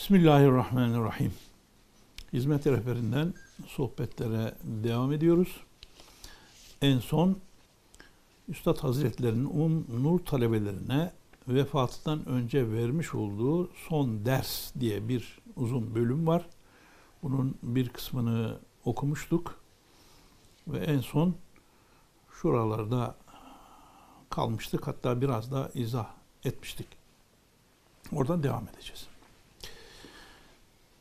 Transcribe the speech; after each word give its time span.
Bismillahirrahmanirrahim. 0.00 1.32
Hizmet 2.32 2.66
rehberinden 2.66 3.34
sohbetlere 3.66 4.54
devam 4.64 5.12
ediyoruz. 5.12 5.60
En 6.82 6.98
son 6.98 7.38
Üstad 8.48 8.78
Hazretlerinin 8.78 9.44
um, 9.44 9.86
nur 10.02 10.18
talebelerine 10.18 11.12
vefatından 11.48 12.28
önce 12.28 12.72
vermiş 12.72 13.14
olduğu 13.14 13.70
son 13.88 14.24
ders 14.24 14.74
diye 14.80 15.08
bir 15.08 15.38
uzun 15.56 15.94
bölüm 15.94 16.26
var. 16.26 16.46
Bunun 17.22 17.58
bir 17.62 17.88
kısmını 17.88 18.58
okumuştuk 18.84 19.60
ve 20.68 20.78
en 20.78 21.00
son 21.00 21.34
şuralarda 22.32 23.16
kalmıştık. 24.30 24.86
Hatta 24.86 25.20
biraz 25.20 25.52
da 25.52 25.70
izah 25.74 26.08
etmiştik. 26.44 26.88
Oradan 28.12 28.42
devam 28.42 28.68
edeceğiz 28.68 29.09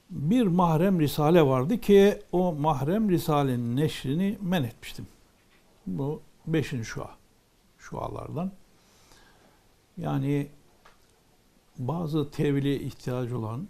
bir 0.09 0.47
mahrem 0.47 0.99
risale 0.99 1.45
vardı 1.45 1.81
ki 1.81 2.21
o 2.31 2.53
mahrem 2.53 3.09
risalenin 3.09 3.75
neşrini 3.75 4.37
men 4.41 4.63
etmiştim. 4.63 5.07
Bu 5.87 6.21
beşinci 6.47 6.85
şua. 6.85 7.09
Şualardan. 7.77 8.51
Yani 9.97 10.47
bazı 11.77 12.31
tevhile 12.31 12.79
ihtiyacı 12.79 13.37
olan 13.37 13.67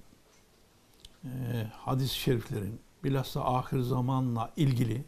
e, 1.24 1.30
hadis-i 1.74 2.16
şeriflerin 2.16 2.80
bilhassa 3.04 3.46
ahir 3.46 3.80
zamanla 3.80 4.52
ilgili 4.58 5.04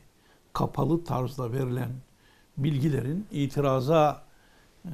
kapalı 0.53 1.03
tarzda 1.03 1.51
verilen 1.51 1.91
bilgilerin 2.57 3.27
itiraza 3.31 4.23
e, 4.85 4.89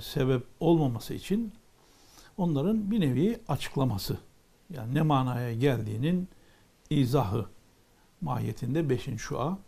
sebep 0.00 0.44
olmaması 0.60 1.14
için 1.14 1.52
onların 2.36 2.90
bir 2.90 3.00
nevi 3.00 3.40
açıklaması 3.48 4.18
yani 4.70 4.94
ne 4.94 5.02
manaya 5.02 5.54
geldiğinin 5.54 6.28
izahı 6.90 7.46
mahiyetinde 8.20 8.90
beşinci 8.90 9.18
şua 9.18 9.58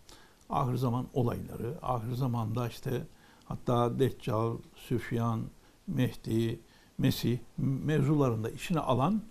ahir 0.50 0.76
zaman 0.76 1.06
olayları, 1.14 1.74
ahir 1.82 2.12
zamanda 2.12 2.68
işte 2.68 3.02
hatta 3.44 3.98
Deccal, 3.98 4.56
Süfyan, 4.76 5.42
Mehdi, 5.86 6.60
Mesih 6.98 7.38
mevzularında 7.58 8.50
işine 8.50 8.80
alan 8.80 9.22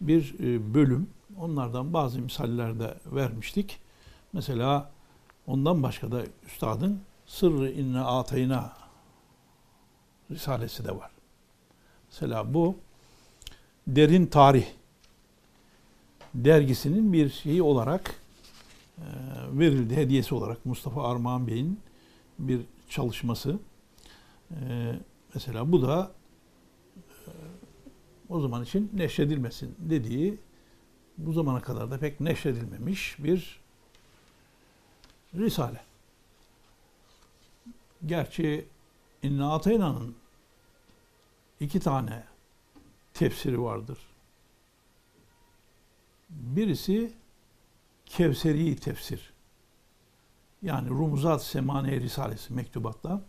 bir 0.00 0.34
e, 0.40 0.74
bölüm. 0.74 1.10
Onlardan 1.38 1.92
bazı 1.92 2.20
misaller 2.20 2.80
de 2.80 2.94
vermiştik. 3.06 3.80
Mesela 4.32 4.90
ondan 5.46 5.82
başka 5.82 6.12
da 6.12 6.22
üstadın 6.46 7.00
Sırrı 7.26 7.70
inne 7.70 8.00
atayna 8.00 8.72
risalesi 10.30 10.84
de 10.84 10.96
var. 10.96 11.10
Mesela 12.10 12.54
bu 12.54 12.76
derin 13.86 14.26
tarih 14.26 14.66
dergisinin 16.34 17.12
bir 17.12 17.30
şeyi 17.30 17.62
olarak 17.62 18.14
e, 18.98 19.04
verildi, 19.52 19.96
hediyesi 19.96 20.34
olarak 20.34 20.66
Mustafa 20.66 21.10
Armağan 21.10 21.46
Bey'in 21.46 21.80
bir 22.38 22.60
çalışması. 22.88 23.58
E, 24.50 24.92
mesela 25.34 25.72
bu 25.72 25.82
da 25.82 26.12
e, 27.26 27.30
o 28.28 28.40
zaman 28.40 28.62
için 28.62 28.90
neşredilmesin 28.94 29.76
dediği 29.78 30.38
bu 31.18 31.32
zamana 31.32 31.60
kadar 31.60 31.90
da 31.90 31.98
pek 31.98 32.20
neşredilmemiş 32.20 33.16
bir 33.18 33.60
risale. 35.34 35.80
Gerçi 38.06 38.66
İnna 39.22 39.54
Atayna'nın 39.54 40.14
iki 41.60 41.80
tane 41.80 42.24
tefsiri 43.14 43.62
vardır. 43.62 43.98
Birisi 46.30 47.12
Kevseri 48.06 48.76
tefsir. 48.76 49.32
Yani 50.62 50.88
Rumuzat 50.88 51.42
Semane 51.42 52.00
Risalesi 52.00 52.52
mektubatta. 52.52 53.22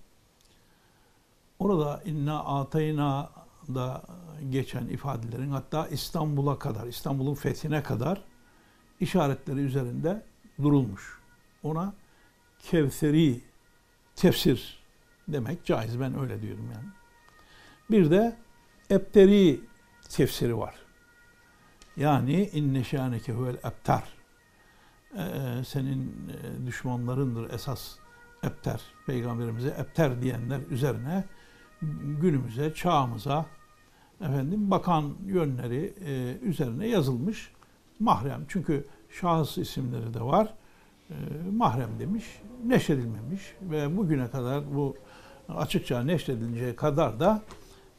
Orada 1.60 2.02
inna 2.06 2.44
atayna 2.44 3.30
da 3.68 4.04
geçen 4.50 4.88
ifadelerin 4.88 5.52
hatta 5.52 5.88
İstanbul'a 5.88 6.60
kadar, 6.60 6.88
İstanbul'un 6.88 7.36
fethine 7.36 7.84
kadar 7.84 8.22
işaretleri 9.00 9.60
üzerinde 9.60 10.24
durulmuş. 10.62 11.20
Ona 11.64 11.94
Kevseri 12.60 13.42
tefsir 14.16 14.80
demek 15.28 15.66
caiz. 15.66 16.00
Ben 16.00 16.20
öyle 16.20 16.42
diyorum 16.42 16.70
yani. 16.74 16.88
Bir 17.92 18.12
de 18.12 18.38
Ebteri 18.92 19.62
tefsiri 20.10 20.58
var. 20.58 20.76
Yani 21.98 22.50
inne 22.54 22.84
şâneke 22.84 23.34
huvel 23.34 23.56
ebtar. 23.56 24.04
Ee, 25.18 25.64
senin 25.66 26.30
e, 26.30 26.68
düşmanlarındır 26.68 27.50
esas 27.54 27.96
ebter. 28.44 28.82
Peygamberimize 29.06 29.76
ebter 29.80 30.22
diyenler 30.22 30.60
üzerine 30.70 31.24
günümüze, 32.22 32.74
çağımıza 32.74 33.46
efendim 34.22 34.72
bakan 34.72 35.14
yönleri 35.26 35.94
e, 36.06 36.38
üzerine 36.42 36.88
yazılmış 36.88 37.52
mahrem. 38.00 38.46
Çünkü 38.48 38.88
şahıs 39.10 39.58
isimleri 39.58 40.14
de 40.14 40.22
var. 40.22 40.54
E, 41.10 41.16
mahrem 41.52 42.00
demiş, 42.00 42.26
neşredilmemiş 42.66 43.56
ve 43.62 43.98
bugüne 43.98 44.30
kadar 44.30 44.76
bu 44.76 44.96
açıkça 45.50 46.04
neşredilinceye 46.04 46.76
kadar 46.76 47.20
da 47.20 47.42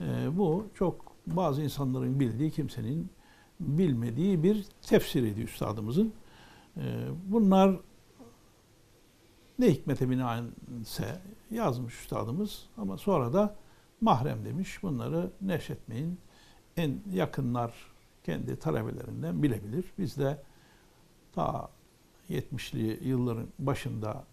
e, 0.01 0.05
bu 0.39 0.67
çok 0.75 1.13
bazı 1.27 1.63
insanların 1.63 2.21
bildiği 2.21 2.51
kimsenin 2.51 3.11
bilmediği 3.63 4.43
bir 4.43 4.67
tefsiriydi 4.83 5.41
üstadımızın. 5.41 6.13
Ee, 6.77 7.09
bunlar 7.27 7.81
ne 9.59 9.71
hikmete 9.71 10.11
binaense 10.11 11.21
yazmış 11.51 12.01
üstadımız 12.01 12.67
ama 12.77 12.99
sonra 12.99 13.33
da 13.33 13.57
mahrem 14.01 14.45
demiş. 14.45 14.83
Bunları 14.83 15.31
neşretmeyin. 15.41 16.19
En 16.77 17.01
yakınlar 17.13 17.73
kendi 18.25 18.59
talebelerinden 18.59 19.43
bilebilir. 19.43 19.85
Biz 19.99 20.17
de 20.17 20.43
ta 21.33 21.71
70'li 22.31 23.09
yılların 23.09 23.49
başında 23.59 24.25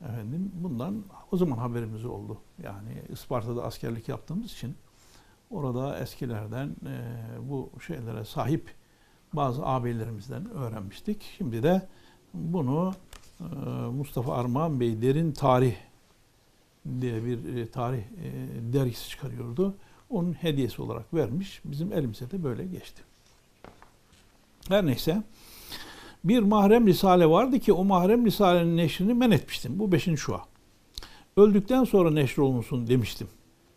efendim 0.00 0.52
bundan 0.54 1.04
o 1.32 1.36
zaman 1.36 1.56
haberimiz 1.56 2.04
oldu. 2.04 2.38
Yani 2.62 3.02
Isparta'da 3.08 3.64
askerlik 3.64 4.08
yaptığımız 4.08 4.52
için 4.52 4.76
Orada 5.50 5.98
eskilerden 5.98 6.68
e, 6.68 6.94
bu 7.48 7.70
şeylere 7.86 8.24
sahip 8.24 8.74
bazı 9.32 9.66
abilerimizden 9.66 10.50
öğrenmiştik. 10.50 11.34
Şimdi 11.38 11.62
de 11.62 11.88
bunu 12.34 12.94
e, 13.40 13.44
Mustafa 13.90 14.34
Armağan 14.34 14.80
Bey 14.80 15.02
Derin 15.02 15.32
Tarih 15.32 15.74
diye 17.00 17.24
bir 17.24 17.56
e, 17.56 17.66
tarih 17.70 18.02
dergisi 18.72 19.08
çıkarıyordu. 19.08 19.74
Onun 20.10 20.32
hediyesi 20.32 20.82
olarak 20.82 21.14
vermiş. 21.14 21.60
Bizim 21.64 21.92
elimize 21.92 22.30
de 22.30 22.44
böyle 22.44 22.66
geçti. 22.66 23.02
Her 24.68 24.86
neyse 24.86 25.22
bir 26.24 26.38
mahrem 26.38 26.86
risale 26.86 27.30
vardı 27.30 27.58
ki 27.58 27.72
o 27.72 27.84
mahrem 27.84 28.26
risalenin 28.26 28.76
neşrini 28.76 29.14
men 29.14 29.30
etmiştim. 29.30 29.78
Bu 29.78 29.92
beşinci 29.92 30.20
şua. 30.20 30.40
Öldükten 31.36 31.84
sonra 31.84 32.10
neşr 32.10 32.38
olunsun 32.38 32.86
demiştim. 32.86 33.28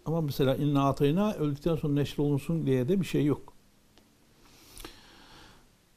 Ama 0.05 0.21
mesela 0.21 0.55
inna 0.55 0.89
atayna 0.89 1.33
öldükten 1.33 1.75
sonra 1.75 1.93
neşr 1.93 2.19
olunsun 2.19 2.65
diye 2.65 2.87
de 2.87 3.01
bir 3.01 3.05
şey 3.05 3.25
yok. 3.25 3.53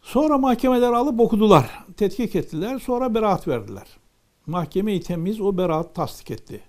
Sonra 0.02 0.38
mahkemeler 0.38 0.92
alıp 0.92 1.20
okudular. 1.20 1.84
Tetkik 1.96 2.36
ettiler. 2.36 2.78
Sonra 2.78 3.14
beraat 3.14 3.48
verdiler. 3.48 3.86
Mahkeme-i 4.46 5.00
temiz 5.00 5.40
o 5.40 5.56
beraat 5.58 5.94
tasdik 5.94 6.30
etti. 6.30 6.60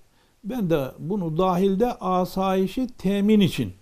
Ben 0.43 0.69
de 0.69 0.91
bunu 0.99 1.37
dahilde 1.37 1.93
asayişi 1.93 2.87
temin 2.87 3.39
için 3.39 3.73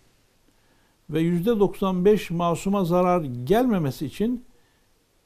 ve 1.10 1.20
yüzde 1.20 1.60
95 1.60 2.32
masuma 2.32 2.86
zarar 2.86 3.22
gelmemesi 3.24 4.06
için 4.06 4.46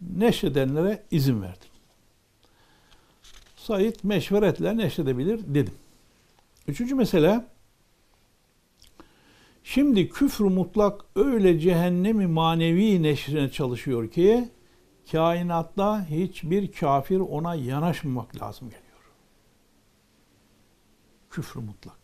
neşredenlere 0.02 1.04
izin 1.12 1.42
verdim. 1.42 1.70
Said 3.56 3.96
meşveretle 4.04 4.78
neşredebilir 4.78 5.40
dedim. 5.56 5.74
Üçüncü 6.68 6.96
mesele 6.96 7.46
Şimdi 9.70 10.10
küfr 10.10 10.42
mutlak 10.42 11.06
öyle 11.16 11.60
cehennemi 11.60 12.28
manevi 12.28 13.04
neşrine 13.04 13.52
çalışıyor 13.52 14.12
ki 14.12 14.50
kainatta 15.12 16.06
hiçbir 16.06 16.72
kafir 16.72 17.20
ona 17.20 17.56
yanaşmamak 17.56 18.42
lazım 18.42 18.70
geliyor. 18.70 19.12
Küfr 21.30 21.58
mutlak. 21.60 21.98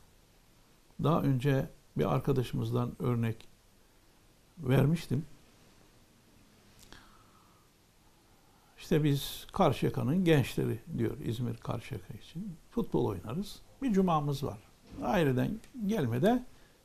Daha 1.04 1.22
önce 1.22 1.70
bir 1.98 2.14
arkadaşımızdan 2.14 2.92
örnek 3.00 3.48
vermiştim. 4.58 5.26
İşte 8.78 9.04
biz 9.04 9.48
Karşıyaka'nın 9.54 10.24
gençleri 10.26 10.80
diyor 10.98 11.18
İzmir 11.18 11.58
Karşıyaka 11.58 12.14
için. 12.14 12.56
Futbol 12.72 13.06
oynarız. 13.06 13.62
Bir 13.82 13.94
cumamız 13.94 14.44
var. 14.44 14.60
Aileden 15.04 15.60
gelmede 15.86 16.44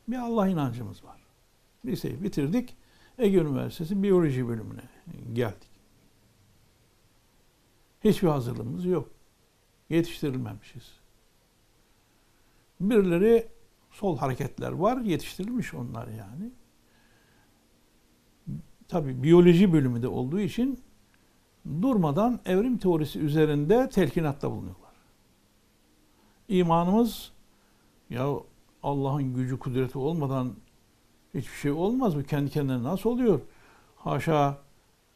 bir 0.09 0.17
Allah 0.17 0.49
inancımız 0.49 1.05
var. 1.05 1.21
Liseyi 1.85 2.23
bitirdik. 2.23 2.77
Ege 3.19 3.39
Üniversitesi 3.39 4.03
Biyoloji 4.03 4.49
bölümüne 4.49 4.83
geldik. 5.33 5.69
Hiçbir 8.05 8.29
hazırlığımız 8.29 8.85
yok. 8.85 9.11
Yetiştirilmemişiz. 9.91 10.93
Birileri 12.81 13.49
sol 13.91 14.19
hareketler 14.19 14.73
var, 14.73 15.01
yetiştirilmiş 15.01 15.75
onlar 15.75 16.09
yani. 16.09 16.51
Tabi 18.89 19.23
biyoloji 19.23 19.73
bölümü 19.73 20.03
de 20.03 20.09
olduğu 20.09 20.41
için 20.41 20.81
durmadan 21.83 22.41
evrim 22.45 22.79
teorisi 22.79 23.19
üzerinde 23.19 23.89
telkinatta 23.89 24.51
bulunuyorlar. 24.51 24.93
İmanımız 26.49 27.33
ya 28.11 28.29
Allah'ın 28.89 29.35
gücü 29.35 29.59
kudreti 29.59 29.99
olmadan 29.99 30.55
hiçbir 31.35 31.57
şey 31.57 31.71
olmaz 31.71 32.15
mı? 32.15 32.25
Kendi 32.25 32.51
kendine 32.51 32.83
nasıl 32.83 33.11
oluyor? 33.11 33.41
Haşa 33.97 34.59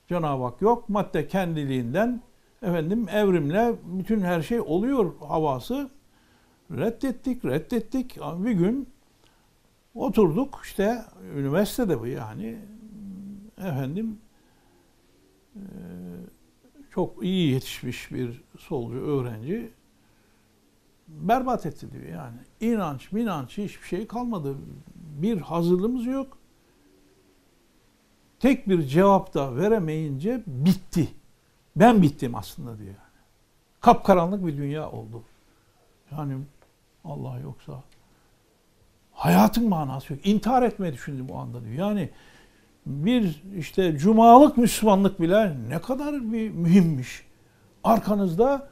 Cenab-ı 0.09 0.43
Hak 0.43 0.63
yok. 0.63 0.89
Madde 0.89 1.29
kendiliğinden 1.29 2.23
efendim 2.63 3.09
evrimle 3.09 3.75
bütün 3.85 4.21
her 4.21 4.43
şey 4.43 4.61
oluyor 4.61 5.13
havası. 5.21 5.91
Reddettik, 6.71 7.45
reddettik. 7.45 8.19
Bir 8.21 8.53
gün 8.53 8.89
oturduk 9.95 10.61
işte 10.65 11.03
üniversitede 11.37 12.01
bu 12.01 12.07
yani 12.07 12.59
efendim 13.59 14.19
çok 16.91 17.25
iyi 17.25 17.53
yetişmiş 17.53 18.13
bir 18.13 18.45
solcu 18.59 18.99
öğrenci 18.99 19.71
berbat 21.21 21.67
etti 21.67 21.93
diyor 21.93 22.05
yani. 22.05 22.37
İnanç, 22.61 23.13
minanç 23.13 23.59
hiçbir 23.59 23.87
şey 23.87 24.07
kalmadı. 24.07 24.57
Bir 24.95 25.41
hazırlığımız 25.41 26.07
yok. 26.07 26.39
Tek 28.41 28.69
bir 28.69 28.83
cevap 28.83 29.35
da 29.35 29.57
veremeyince 29.57 30.43
bitti. 30.47 31.09
Ben 31.77 32.03
bittim 32.03 32.35
aslında 32.35 32.79
diyor. 32.79 32.95
Kapkaranlık 33.81 34.47
bir 34.47 34.57
dünya 34.57 34.91
oldu. 34.91 35.23
Yani 36.13 36.39
Allah 37.05 37.39
yoksa 37.39 37.83
hayatın 39.13 39.69
manası 39.69 40.13
yok. 40.13 40.27
İntihar 40.27 40.63
etmeyi 40.63 40.93
düşündüm 40.93 41.27
o 41.31 41.39
anda 41.39 41.65
diyor. 41.65 41.75
Yani 41.75 42.11
bir 42.87 43.43
işte 43.57 43.99
cumalık 43.99 44.57
Müslümanlık 44.57 45.21
bile 45.21 45.57
ne 45.69 45.81
kadar 45.81 46.33
bir 46.33 46.51
mühimmiş. 46.51 47.27
Arkanızda 47.85 48.69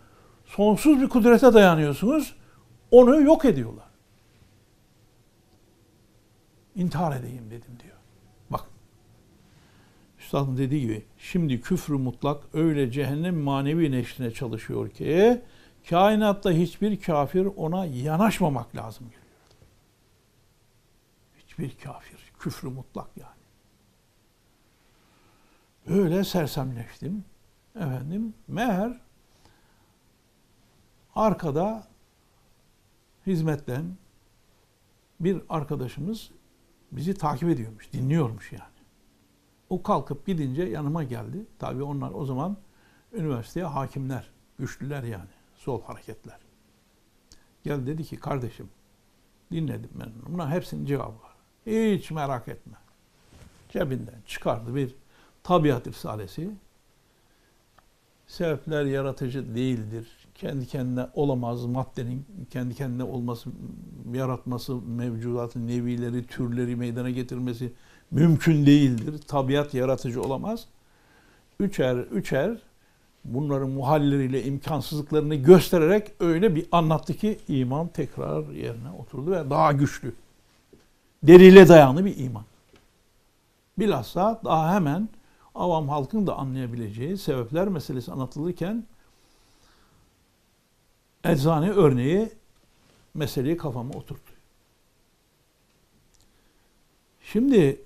sonsuz 0.56 1.00
bir 1.00 1.08
kudrete 1.08 1.55
dayanıyorsunuz. 1.55 2.37
Onu 2.91 3.20
yok 3.23 3.44
ediyorlar. 3.44 3.91
İntihar 6.75 7.17
edeyim 7.17 7.50
dedim 7.50 7.79
diyor. 7.82 7.97
Bak. 8.50 8.64
Üstadın 10.19 10.56
dediği 10.56 10.81
gibi 10.81 11.05
şimdi 11.19 11.61
küfrü 11.61 11.94
mutlak 11.94 12.44
öyle 12.52 12.91
cehennem 12.91 13.37
manevi 13.37 13.91
neşrine 13.91 14.31
çalışıyor 14.31 14.91
ki 14.91 15.43
kainatta 15.91 16.50
hiçbir 16.50 17.00
kafir 17.00 17.47
ona 17.56 17.85
yanaşmamak 17.85 18.76
lazım 18.76 19.06
geliyor. 19.06 19.25
Hiçbir 21.38 21.79
kafir. 21.85 22.20
Küfrü 22.38 22.69
mutlak 22.69 23.08
yani. 23.17 23.31
Öyle 26.00 26.25
sersemleştim. 26.25 27.25
Efendim 27.76 28.35
meğer 28.49 29.00
arkada 31.21 31.87
hizmetten 33.27 33.97
bir 35.21 35.43
arkadaşımız 35.49 36.31
bizi 36.93 37.15
takip 37.15 37.49
ediyormuş, 37.49 37.93
dinliyormuş 37.93 38.53
yani. 38.53 38.63
O 39.71 39.83
kalkıp 39.83 40.27
gidince 40.27 40.63
yanıma 40.63 41.05
geldi. 41.05 41.47
Tabii 41.59 41.83
onlar 41.83 42.11
o 42.15 42.25
zaman 42.25 42.57
üniversiteye 43.13 43.67
hakimler, 43.67 44.31
güçlüler 44.59 45.03
yani, 45.03 45.31
sol 45.57 45.83
hareketler. 45.83 46.39
Gel 47.65 47.87
dedi 47.87 48.05
ki 48.05 48.17
kardeşim 48.17 48.71
dinledim 49.53 49.91
ben. 49.95 50.13
Buna 50.29 50.51
hepsinin 50.51 50.87
cevabı 50.87 51.17
var. 51.23 51.37
Hiç 51.67 52.11
merak 52.11 52.49
etme. 52.49 52.77
Cebinden 53.69 54.23
çıkardı 54.27 54.75
bir 54.75 54.95
tabiat 55.43 55.87
risalesi. 55.87 56.51
Sebepler 58.27 58.85
yaratıcı 58.85 59.55
değildir. 59.55 60.20
Kendi 60.41 60.67
kendine 60.67 61.07
olamaz. 61.15 61.67
Maddenin 61.67 62.27
kendi 62.51 62.75
kendine 62.75 63.05
olması, 63.05 63.51
yaratması, 64.15 64.75
mevcudatın 64.75 65.69
nevileri, 65.69 66.27
türleri 66.27 66.77
meydana 66.77 67.11
getirmesi 67.11 67.73
mümkün 68.11 68.67
değildir. 68.67 69.21
Tabiat 69.27 69.75
yaratıcı 69.75 70.23
olamaz. 70.23 70.65
Üçer, 71.61 71.97
üçer 71.97 72.59
bunların 73.25 73.71
muhalleriyle 73.71 74.45
imkansızlıklarını 74.45 75.35
göstererek 75.35 76.13
öyle 76.21 76.55
bir 76.55 76.67
anlattı 76.73 77.15
ki 77.15 77.39
iman 77.49 77.89
tekrar 77.89 78.49
yerine 78.49 78.91
oturdu 78.99 79.31
ve 79.31 79.51
daha 79.51 79.73
güçlü. 79.73 80.15
Delile 81.23 81.69
dayanı 81.69 82.05
bir 82.05 82.19
iman. 82.19 82.45
Bilhassa 83.79 84.41
daha 84.45 84.75
hemen 84.75 85.09
avam 85.55 85.89
halkın 85.89 86.27
da 86.27 86.37
anlayabileceği 86.37 87.19
sebepler 87.19 87.69
meselesi 87.69 88.13
anlatılırken 88.13 88.85
eczane 91.25 91.71
örneği 91.71 92.29
meseleyi 93.15 93.57
kafama 93.57 93.95
oturttu. 93.95 94.33
Şimdi 97.23 97.81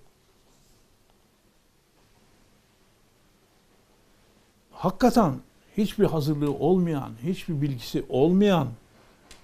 hakikaten 4.72 5.34
hiçbir 5.76 6.04
hazırlığı 6.04 6.52
olmayan, 6.52 7.12
hiçbir 7.22 7.62
bilgisi 7.62 8.04
olmayan 8.08 8.68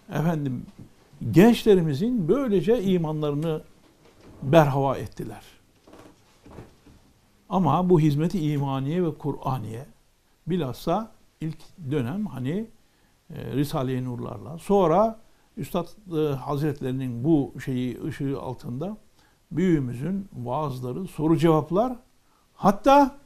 efendim 0.08 0.66
gençlerimizin 1.30 2.28
böylece 2.28 2.82
imanlarını 2.82 3.62
berhava 4.42 4.98
ettiler. 4.98 5.42
Ama 7.48 7.90
bu 7.90 8.00
hizmeti 8.00 8.52
imaniye 8.52 9.04
ve 9.04 9.14
Kur'aniye 9.14 9.86
bilhassa 10.46 11.12
ilk 11.40 11.58
dönem 11.90 12.26
hani 12.26 12.66
Risale-i 13.34 14.04
Nurlarla 14.04 14.58
sonra 14.58 15.18
Üstad 15.56 15.86
e, 16.12 16.34
Hazretlerinin 16.34 17.24
bu 17.24 17.54
şeyi 17.64 18.04
ışığı 18.04 18.40
altında 18.40 18.96
büyüğümüzün 19.50 20.28
vaazları, 20.32 21.06
soru 21.06 21.36
cevaplar 21.36 21.96
hatta 22.54 23.16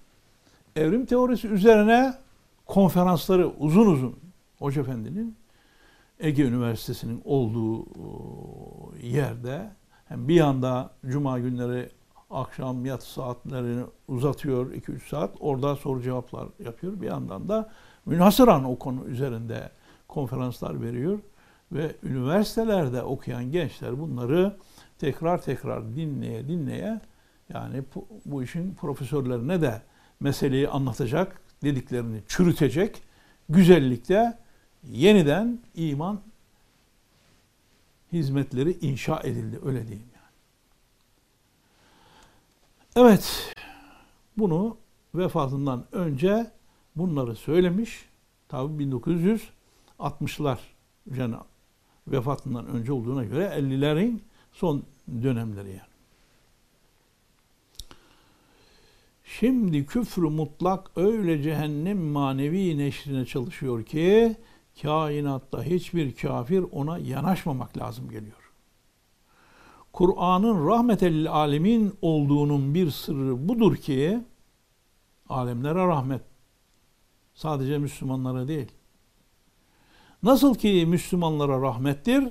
evrim 0.77 1.07
teorisi 1.07 1.49
üzerine 1.49 2.15
konferansları 2.67 3.49
uzun 3.59 3.87
uzun 3.87 4.17
Hoca 4.59 4.83
Efendi'nin 4.83 5.37
Ege 6.21 6.43
Üniversitesi'nin 6.43 7.23
olduğu 7.25 7.87
yerde 9.03 9.71
hem 10.09 10.29
bir 10.29 10.35
yanda 10.35 10.91
cuma 11.07 11.39
günleri 11.39 11.89
akşam 12.31 12.87
yatı 12.87 13.13
saatlerini 13.13 13.85
uzatıyor 14.09 14.73
2-3 14.73 15.09
saat. 15.09 15.31
Orada 15.41 15.77
soru 15.77 16.03
cevaplar 16.03 16.49
yapıyor. 16.65 17.01
Bir 17.01 17.07
yandan 17.07 17.49
da 17.49 17.71
münhasıran 18.07 18.65
o 18.65 18.79
konu 18.79 19.05
üzerinde 19.05 19.71
konferanslar 20.15 20.83
veriyor. 20.83 21.19
Ve 21.73 21.93
üniversitelerde 22.03 23.03
okuyan 23.03 23.53
gençler 23.53 24.01
bunları 24.01 24.57
tekrar 24.99 25.43
tekrar 25.43 25.97
dinleye 25.97 26.49
dinleye 26.49 27.01
yani 27.49 27.83
bu, 28.25 28.43
işin 28.43 28.75
profesörlerine 28.75 29.63
de 29.63 29.83
meseleyi 30.21 30.69
anlatacak, 30.69 31.41
dediklerini 31.63 32.21
çürütecek 32.29 33.03
güzellikte 33.49 34.39
yeniden 34.85 35.59
iman 35.75 36.21
hizmetleri 38.13 38.79
inşa 38.81 39.21
edildi 39.25 39.59
öyle 39.65 39.89
diyeyim. 39.89 40.15
Evet, 42.97 43.55
bunu 44.37 44.77
vefatından 45.15 45.85
önce 45.93 46.51
bunları 46.97 47.37
söylemiş. 47.37 48.09
Tabi 48.49 48.79
1960'lar 49.99 50.59
yani 51.17 51.37
vefatından 52.09 52.67
önce 52.67 52.93
olduğuna 52.93 53.25
göre 53.25 53.45
50'lerin 53.45 54.21
son 54.53 54.83
dönemleri 55.23 55.69
yani. 55.69 55.95
Şimdi 59.25 59.87
küfrü 59.87 60.23
mutlak 60.23 60.91
öyle 60.97 61.43
cehennem 61.43 61.99
manevi 61.99 62.79
neşrine 62.79 63.27
çalışıyor 63.27 63.85
ki 63.85 64.37
kainatta 64.83 65.63
hiçbir 65.63 66.17
kafir 66.17 66.65
ona 66.73 66.99
yanaşmamak 66.99 67.79
lazım 67.79 68.11
geliyor. 68.11 68.53
Kur'an'ın 69.93 70.69
rahmetel 70.69 71.33
alemin 71.33 71.95
olduğunun 72.03 72.75
bir 72.75 72.91
sırrı 72.91 73.49
budur 73.49 73.77
ki 73.77 74.21
alemlere 75.29 75.87
rahmet. 75.87 76.23
Sadece 77.35 77.79
Müslümanlara 77.79 78.49
değil. 78.49 78.69
Nasıl 80.25 80.55
ki 80.55 80.87
Müslümanlara 80.89 81.61
rahmettir, 81.61 82.25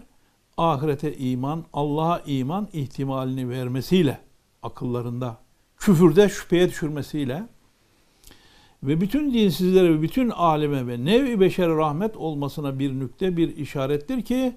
ahirete 0.58 1.18
iman, 1.18 1.66
Allah'a 1.74 2.20
iman 2.20 2.68
ihtimalini 2.74 3.50
vermesiyle 3.50 4.20
akıllarında 4.64 5.38
küfürde 5.78 6.30
şüpheye 6.30 6.70
düşürmesiyle 6.70 7.44
ve 8.84 9.02
bütün 9.02 9.34
dinsizlere 9.34 9.90
ve 9.90 10.02
bütün 10.02 10.30
aleme 10.30 10.88
ve 10.88 11.06
nevi 11.06 11.40
beşere 11.40 11.76
rahmet 11.76 12.18
olmasına 12.18 12.80
bir 12.80 13.00
nükte 13.00 13.38
bir 13.38 13.58
işarettir 13.58 14.22
ki 14.22 14.56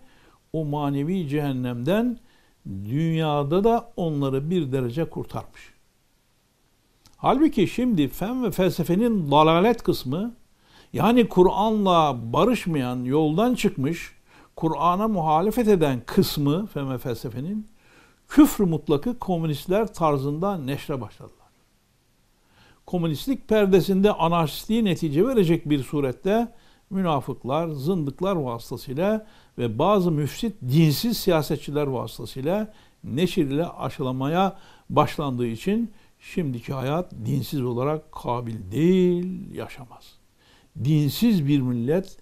o 0.52 0.64
manevi 0.64 1.28
cehennemden 1.28 2.19
dünyada 2.66 3.64
da 3.64 3.93
onları 3.97 4.50
bir 4.50 4.73
derece 4.73 5.05
kurtarmış. 5.11 5.75
Halbuki 7.16 7.69
şimdi 7.69 8.09
fen 8.09 8.45
ve 8.45 8.50
felsefenin 8.50 9.31
dalalet 9.31 9.83
kısmı 9.83 10.35
yani 10.96 11.28
Kur'an'la 11.28 12.32
barışmayan, 12.32 13.04
yoldan 13.04 13.54
çıkmış, 13.54 14.12
Kur'an'a 14.56 15.08
muhalefet 15.08 15.68
eden 15.68 16.02
kısmı 16.06 16.66
fen 16.66 16.92
ve 16.92 16.98
felsefenin 16.98 17.66
küfrü 18.28 18.64
mutlakı 18.64 19.18
komünistler 19.18 19.94
tarzında 19.94 20.58
neşre 20.58 21.00
başladılar. 21.00 21.46
Komünistlik 22.86 23.48
perdesinde 23.48 24.12
anarşistliği 24.12 24.84
netice 24.84 25.26
verecek 25.26 25.70
bir 25.70 25.82
surette 25.82 26.52
münafıklar, 26.90 27.68
zındıklar 27.68 28.36
vasıtasıyla 28.36 29.26
ve 29.58 29.78
bazı 29.78 30.10
müfsit 30.10 30.62
dinsiz 30.62 31.16
siyasetçiler 31.16 31.86
vasıtasıyla 31.86 32.72
neşir 33.04 33.46
ile 33.46 33.66
aşılamaya 33.66 34.58
başlandığı 34.90 35.46
için 35.46 35.92
şimdiki 36.20 36.72
hayat 36.72 37.12
dinsiz 37.12 37.62
olarak 37.62 38.12
kabil 38.12 38.72
değil, 38.72 39.54
yaşamaz. 39.54 40.15
Dinsiz 40.85 41.47
bir 41.47 41.61
millet 41.61 42.16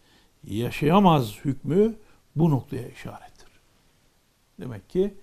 yaşayamaz 0.45 1.35
hükmü 1.45 1.97
bu 2.37 2.51
noktaya 2.51 2.89
işarettir. 2.89 3.49
Demek 4.61 4.91
ki 4.91 5.15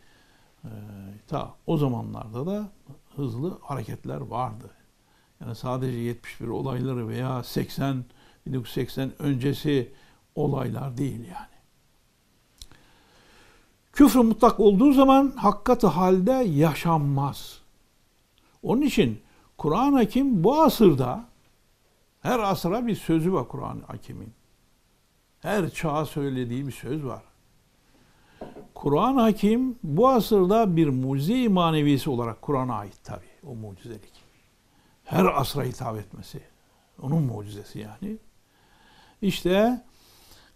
e, 0.64 0.70
ta 1.28 1.56
o 1.68 1.78
zamanlarda 1.78 2.46
da 2.46 2.70
hızlı 3.16 3.60
hareketler 3.62 4.22
vardı. 4.22 4.70
Yani 5.42 5.56
sadece 5.56 5.98
71 5.98 6.48
olayları 6.48 7.08
veya 7.08 7.44
80 7.44 8.06
1980 8.46 9.12
öncesi 9.20 9.92
olaylar 10.36 10.98
değil 10.98 11.20
yani. 11.20 11.52
Küfür 13.94 14.20
mutlak 14.20 14.60
olduğu 14.60 14.94
zaman 14.94 15.34
hakikati 15.36 15.88
halde 15.88 16.32
yaşanmaz. 16.32 17.60
Onun 18.64 18.82
için 18.82 19.20
Kur'an 19.58 19.94
Hakim 19.94 20.44
bu 20.44 20.62
asırda 20.62 21.26
her 22.22 22.40
asıra 22.40 22.88
bir 22.88 22.96
sözü 22.96 23.34
var 23.34 23.48
Kur'an 23.48 23.84
Hakim'in. 23.88 24.34
Her 25.40 25.70
çağa 25.70 26.06
söylediği 26.06 26.68
bir 26.68 26.72
söz 26.72 27.06
var. 27.06 27.24
Kur'an 28.76 29.16
Hakim 29.16 29.80
bu 29.84 30.10
asırda 30.10 30.76
bir 30.76 30.88
mucize 30.88 31.48
manevisi 31.48 32.10
olarak 32.10 32.42
Kur'an'a 32.42 32.76
ait 32.76 33.04
tabi 33.04 33.26
o 33.48 33.56
mucizelik. 33.56 34.24
Her 35.04 35.26
asra 35.26 35.64
hitap 35.64 35.98
etmesi. 35.98 36.42
Onun 37.02 37.24
mucizesi 37.24 37.80
yani. 37.80 38.18
İşte 39.22 39.84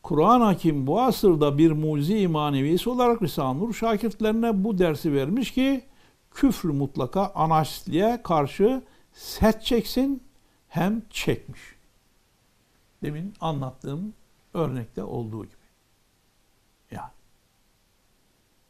Kur'an 0.03 0.41
Hakim 0.41 0.88
bu 0.88 1.01
asırda 1.01 1.57
bir 1.57 1.72
mucize 1.72 2.27
manevisi 2.27 2.89
olarak 2.89 3.22
Risale-i 3.22 3.60
Nur 3.60 3.74
şakirtlerine 3.74 4.63
bu 4.63 4.77
dersi 4.77 5.13
vermiş 5.13 5.51
ki 5.51 5.84
küfrü 6.31 6.72
mutlaka 6.72 7.31
anarşistliğe 7.36 8.22
karşı 8.24 8.84
set 9.13 9.62
çeksin 9.63 10.24
hem 10.75 11.01
çekmiş. 11.10 11.62
Demin 13.03 13.34
anlattığım 13.41 14.13
örnekte 14.53 15.03
olduğu 15.03 15.46
gibi. 15.46 15.55
Yani 16.91 17.12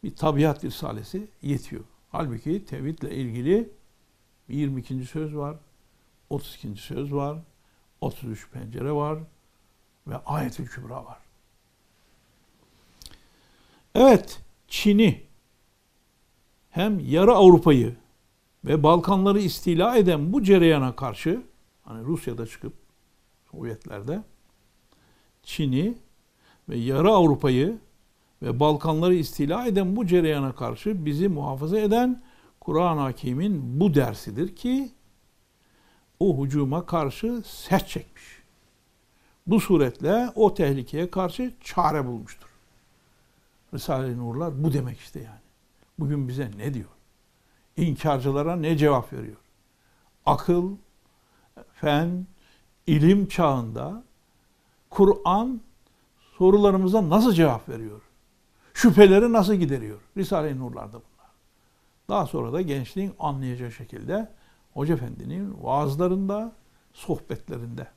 bir 0.04 0.16
tabiat 0.16 0.64
risalesi 0.64 1.28
yetiyor. 1.42 1.84
Halbuki 2.12 2.66
tevhidle 2.66 3.16
ilgili 3.16 3.70
22. 4.50 5.06
söz 5.06 5.36
var, 5.36 5.58
32. 6.30 6.76
söz 6.76 7.14
var, 7.14 7.38
33 8.02 8.50
pencere 8.50 8.92
var 8.92 9.20
ve 10.08 10.18
ayetül 10.18 10.68
kübra 10.68 11.06
var. 11.06 11.18
Evet, 13.96 14.40
Çin'i 14.68 15.24
hem 16.70 17.00
yarı 17.00 17.34
Avrupa'yı 17.34 17.96
ve 18.66 18.84
Balkanları 18.84 19.40
istila 19.40 19.98
eden 19.98 20.34
bu 20.34 20.44
cereyana 20.44 20.96
karşı 20.96 21.42
hani 21.86 22.06
Rusya'da 22.06 22.46
çıkıp 22.46 22.74
Sovyetlerde 23.52 24.24
Çin'i 25.44 25.98
ve 26.70 26.78
yarı 26.78 27.12
Avrupa'yı 27.12 27.78
ve 28.42 28.60
Balkanları 28.60 29.16
istila 29.16 29.66
eden 29.66 29.96
bu 29.96 30.08
cereyana 30.08 30.56
karşı 30.56 31.06
bizi 31.06 31.28
muhafaza 31.28 31.80
eden 31.80 32.24
Kur'an-ı 32.60 33.00
Hakim'in 33.00 33.80
bu 33.80 33.94
dersidir 33.94 34.56
ki 34.56 34.92
o 36.20 36.44
hücuma 36.44 36.86
karşı 36.86 37.42
sert 37.46 37.88
çekmiş. 37.88 38.24
Bu 39.48 39.60
suretle 39.60 40.30
o 40.36 40.54
tehlikeye 40.54 41.12
karşı 41.12 41.54
çare 41.62 42.06
bulmuştur. 42.06 42.50
Risale-i 43.74 44.18
Nurlar 44.18 44.64
bu 44.64 44.74
demek 44.74 45.00
işte 45.00 45.20
yani. 45.20 45.40
Bugün 46.00 46.28
bize 46.28 46.52
ne 46.58 46.74
diyor? 46.74 46.90
İnkarcılara 47.78 48.56
ne 48.56 48.78
cevap 48.78 49.14
veriyor? 49.14 49.38
Akıl, 50.26 50.76
fen, 51.76 52.28
ilim 52.88 53.28
çağında 53.28 54.04
Kur'an 54.90 55.62
sorularımıza 56.38 57.10
nasıl 57.10 57.34
cevap 57.34 57.70
veriyor? 57.70 58.02
Şüpheleri 58.74 59.34
nasıl 59.34 59.54
gideriyor? 59.54 60.00
Risale-i 60.18 60.60
Nurlar'da 60.60 60.94
bunlar. 60.94 61.32
Daha 62.10 62.26
sonra 62.26 62.54
da 62.54 62.62
gençliğin 62.62 63.14
anlayacağı 63.20 63.72
şekilde 63.72 64.30
Hoca 64.74 64.94
Efendi'nin 64.94 65.64
vaazlarında, 65.64 66.52
sohbetlerinde 66.94 67.88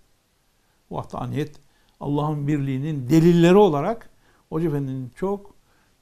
vahdaniyet, 0.91 1.61
Allah'ın 2.01 2.49
birliğinin 2.49 3.09
delilleri 3.09 3.57
olarak 3.57 4.11
Hoca 4.49 4.69
Efendi'nin 4.69 5.13
çok 5.17 5.55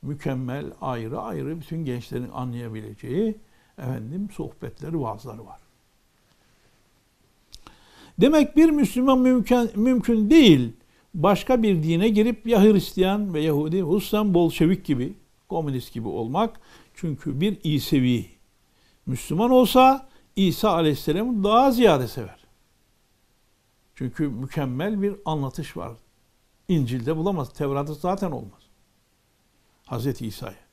mükemmel, 0.02 0.72
ayrı 0.80 1.20
ayrı 1.20 1.60
bütün 1.60 1.84
gençlerin 1.84 2.30
anlayabileceği 2.30 3.38
efendim 3.78 4.28
sohbetleri, 4.32 5.00
vaazları 5.00 5.46
var. 5.46 5.65
Demek 8.20 8.56
bir 8.56 8.70
Müslüman 8.70 9.18
mümkün, 9.18 9.70
mümkün 9.74 10.30
değil 10.30 10.72
başka 11.14 11.62
bir 11.62 11.82
dine 11.82 12.08
girip 12.08 12.46
ya 12.46 12.62
Hristiyan 12.62 13.34
ve 13.34 13.40
Yahudi, 13.40 13.82
hususan 13.82 14.34
Bolşevik 14.34 14.84
gibi, 14.84 15.14
komünist 15.48 15.92
gibi 15.92 16.08
olmak. 16.08 16.60
Çünkü 16.94 17.40
bir 17.40 17.58
İsevi 17.64 18.26
Müslüman 19.06 19.50
olsa 19.50 20.08
İsa 20.36 20.70
Aleyhisselam'ı 20.70 21.44
daha 21.44 21.70
ziyade 21.70 22.08
sever. 22.08 22.46
Çünkü 23.94 24.28
mükemmel 24.28 25.02
bir 25.02 25.14
anlatış 25.24 25.76
var. 25.76 25.92
İncil'de 26.68 27.16
bulamaz. 27.16 27.52
Tevrat'ta 27.52 27.94
zaten 27.94 28.30
olmaz. 28.30 28.62
Hazreti 29.86 30.26
İsa'ya. 30.26 30.66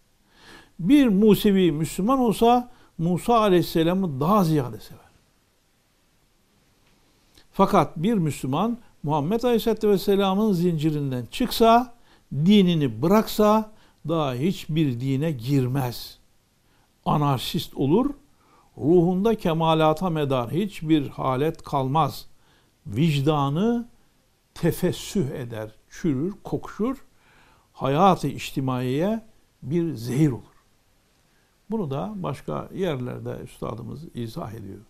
Bir 0.80 1.08
Musevi 1.08 1.72
Müslüman 1.72 2.20
olsa 2.20 2.72
Musa 2.98 3.40
Aleyhisselam'ı 3.40 4.20
daha 4.20 4.44
ziyade 4.44 4.80
sever. 4.80 5.03
Fakat 7.54 7.98
bir 7.98 8.14
Müslüman 8.14 8.78
Muhammed 9.04 9.44
Aleyhisselatü 9.44 9.90
Vesselam'ın 9.90 10.54
zincirinden 10.54 11.26
çıksa, 11.26 11.94
dinini 12.34 13.02
bıraksa 13.02 13.72
daha 14.08 14.34
hiçbir 14.34 15.00
dine 15.00 15.32
girmez. 15.32 16.20
Anarşist 17.06 17.74
olur, 17.78 18.10
ruhunda 18.78 19.36
kemalata 19.36 20.10
medar 20.10 20.52
hiçbir 20.52 21.10
halet 21.10 21.64
kalmaz. 21.64 22.28
Vicdanı 22.88 23.88
tefessüh 24.54 25.30
eder, 25.30 25.76
çürür, 25.90 26.34
kokuşur. 26.44 26.98
Hayatı 27.74 28.28
içtimaiye 28.28 29.26
bir 29.64 29.96
zehir 29.96 30.32
olur. 30.32 30.44
Bunu 31.72 31.92
da 31.92 32.14
başka 32.16 32.70
yerlerde 32.74 33.38
üstadımız 33.44 34.16
izah 34.16 34.54
ediyor. 34.54 34.82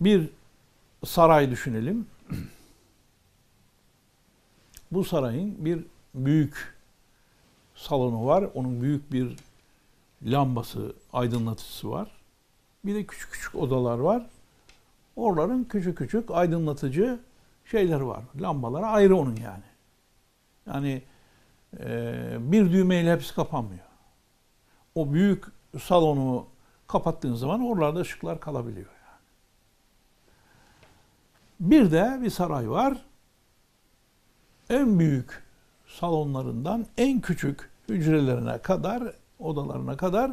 Bir 0.00 0.30
saray 1.04 1.50
düşünelim. 1.50 2.06
Bu 4.92 5.04
sarayın 5.04 5.64
bir 5.64 5.84
büyük 6.14 6.74
salonu 7.74 8.26
var. 8.26 8.44
Onun 8.54 8.80
büyük 8.80 9.12
bir 9.12 9.36
lambası, 10.22 10.92
aydınlatıcısı 11.12 11.90
var. 11.90 12.10
Bir 12.84 12.94
de 12.94 13.06
küçük 13.06 13.32
küçük 13.32 13.54
odalar 13.54 13.98
var. 13.98 14.26
Oraların 15.16 15.64
küçük 15.64 15.98
küçük 15.98 16.30
aydınlatıcı 16.30 17.18
şeyler 17.64 18.00
var. 18.00 18.24
Lambalar 18.40 18.82
ayrı 18.82 19.16
onun 19.16 19.36
yani. 19.36 19.64
Yani 20.66 21.02
e, 21.78 22.36
bir 22.40 22.72
düğmeyle 22.72 23.12
hepsi 23.12 23.34
kapanmıyor. 23.34 23.84
O 24.94 25.12
büyük 25.12 25.44
salonu 25.80 26.46
kapattığın 26.86 27.34
zaman 27.34 27.60
oralarda 27.60 28.00
ışıklar 28.00 28.40
kalabiliyor. 28.40 28.99
Bir 31.60 31.90
de 31.90 32.18
bir 32.22 32.30
saray 32.30 32.70
var. 32.70 33.04
En 34.70 34.98
büyük 34.98 35.42
salonlarından 35.86 36.86
en 36.96 37.20
küçük 37.20 37.70
hücrelerine 37.88 38.58
kadar, 38.58 39.12
odalarına 39.38 39.96
kadar 39.96 40.32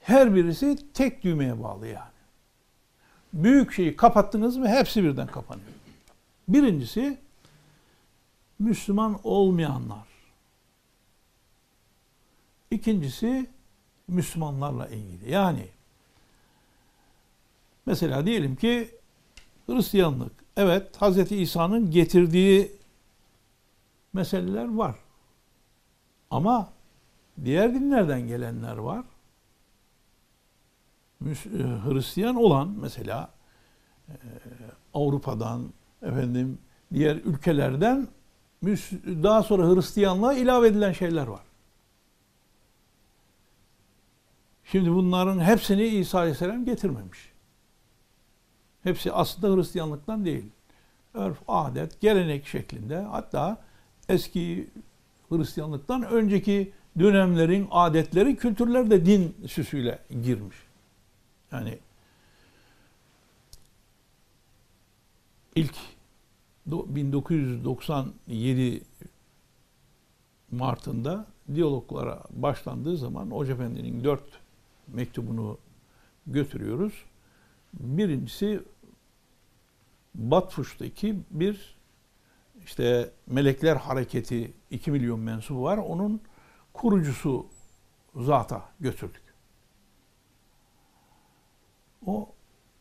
Her 0.00 0.34
birisi 0.34 0.92
tek 0.94 1.24
düğmeye 1.24 1.62
bağlı 1.62 1.86
yani. 1.86 2.18
Büyük 3.32 3.72
şeyi 3.72 3.96
kapattınız 3.96 4.56
mı 4.56 4.68
hepsi 4.68 5.04
birden 5.04 5.26
kapanıyor. 5.26 5.68
Birincisi 6.48 7.18
Müslüman 8.58 9.20
olmayanlar. 9.24 10.08
İkincisi 12.70 13.50
Müslümanlarla 14.08 14.88
ilgili. 14.88 15.30
Yani 15.30 15.68
mesela 17.86 18.26
diyelim 18.26 18.56
ki 18.56 18.97
Hristiyanlık. 19.68 20.32
Evet 20.56 21.02
Hz. 21.02 21.32
İsa'nın 21.32 21.90
getirdiği 21.90 22.72
meseleler 24.12 24.74
var. 24.74 24.96
Ama 26.30 26.72
diğer 27.44 27.74
dinlerden 27.74 28.20
gelenler 28.20 28.76
var. 28.76 29.04
E, 31.26 31.32
Hristiyan 31.84 32.36
olan 32.36 32.68
mesela 32.80 33.30
e, 34.08 34.14
Avrupa'dan 34.94 35.72
efendim 36.02 36.58
diğer 36.92 37.16
ülkelerden 37.16 38.08
daha 39.06 39.42
sonra 39.42 39.74
Hristiyanlığa 39.74 40.34
ilave 40.34 40.68
edilen 40.68 40.92
şeyler 40.92 41.26
var. 41.26 41.42
Şimdi 44.64 44.90
bunların 44.90 45.40
hepsini 45.40 45.84
İsa 45.84 46.18
Aleyhisselam 46.18 46.64
getirmemiş. 46.64 47.27
Hepsi 48.88 49.12
aslında 49.12 49.56
Hristiyanlıktan 49.56 50.24
değil. 50.24 50.44
Örf, 51.14 51.38
adet, 51.48 52.00
gelenek 52.00 52.46
şeklinde 52.46 52.96
hatta 52.96 53.62
eski 54.08 54.70
Hristiyanlıktan 55.28 56.02
önceki 56.02 56.72
dönemlerin 56.98 57.68
adetleri, 57.70 58.36
kültürler 58.36 58.90
de 58.90 59.06
din 59.06 59.36
süsüyle 59.46 59.98
girmiş. 60.22 60.56
Yani 61.52 61.78
ilk 65.54 65.74
1997 66.66 68.82
Mart'ında 70.50 71.26
diyaloglara 71.54 72.22
başlandığı 72.30 72.96
zaman 72.96 73.30
Hoca 73.30 73.54
Efendi'nin 73.54 74.04
dört 74.04 74.24
mektubunu 74.86 75.58
götürüyoruz. 76.26 76.92
Birincisi 77.72 78.60
Batfuş'taki 80.18 81.20
bir 81.30 81.78
işte 82.64 83.12
Melekler 83.26 83.76
Hareketi 83.76 84.52
2 84.70 84.90
milyon 84.90 85.20
mensubu 85.20 85.62
var. 85.62 85.78
Onun 85.78 86.20
kurucusu 86.72 87.46
zata 88.16 88.68
götürdük. 88.80 89.22
O 92.06 92.28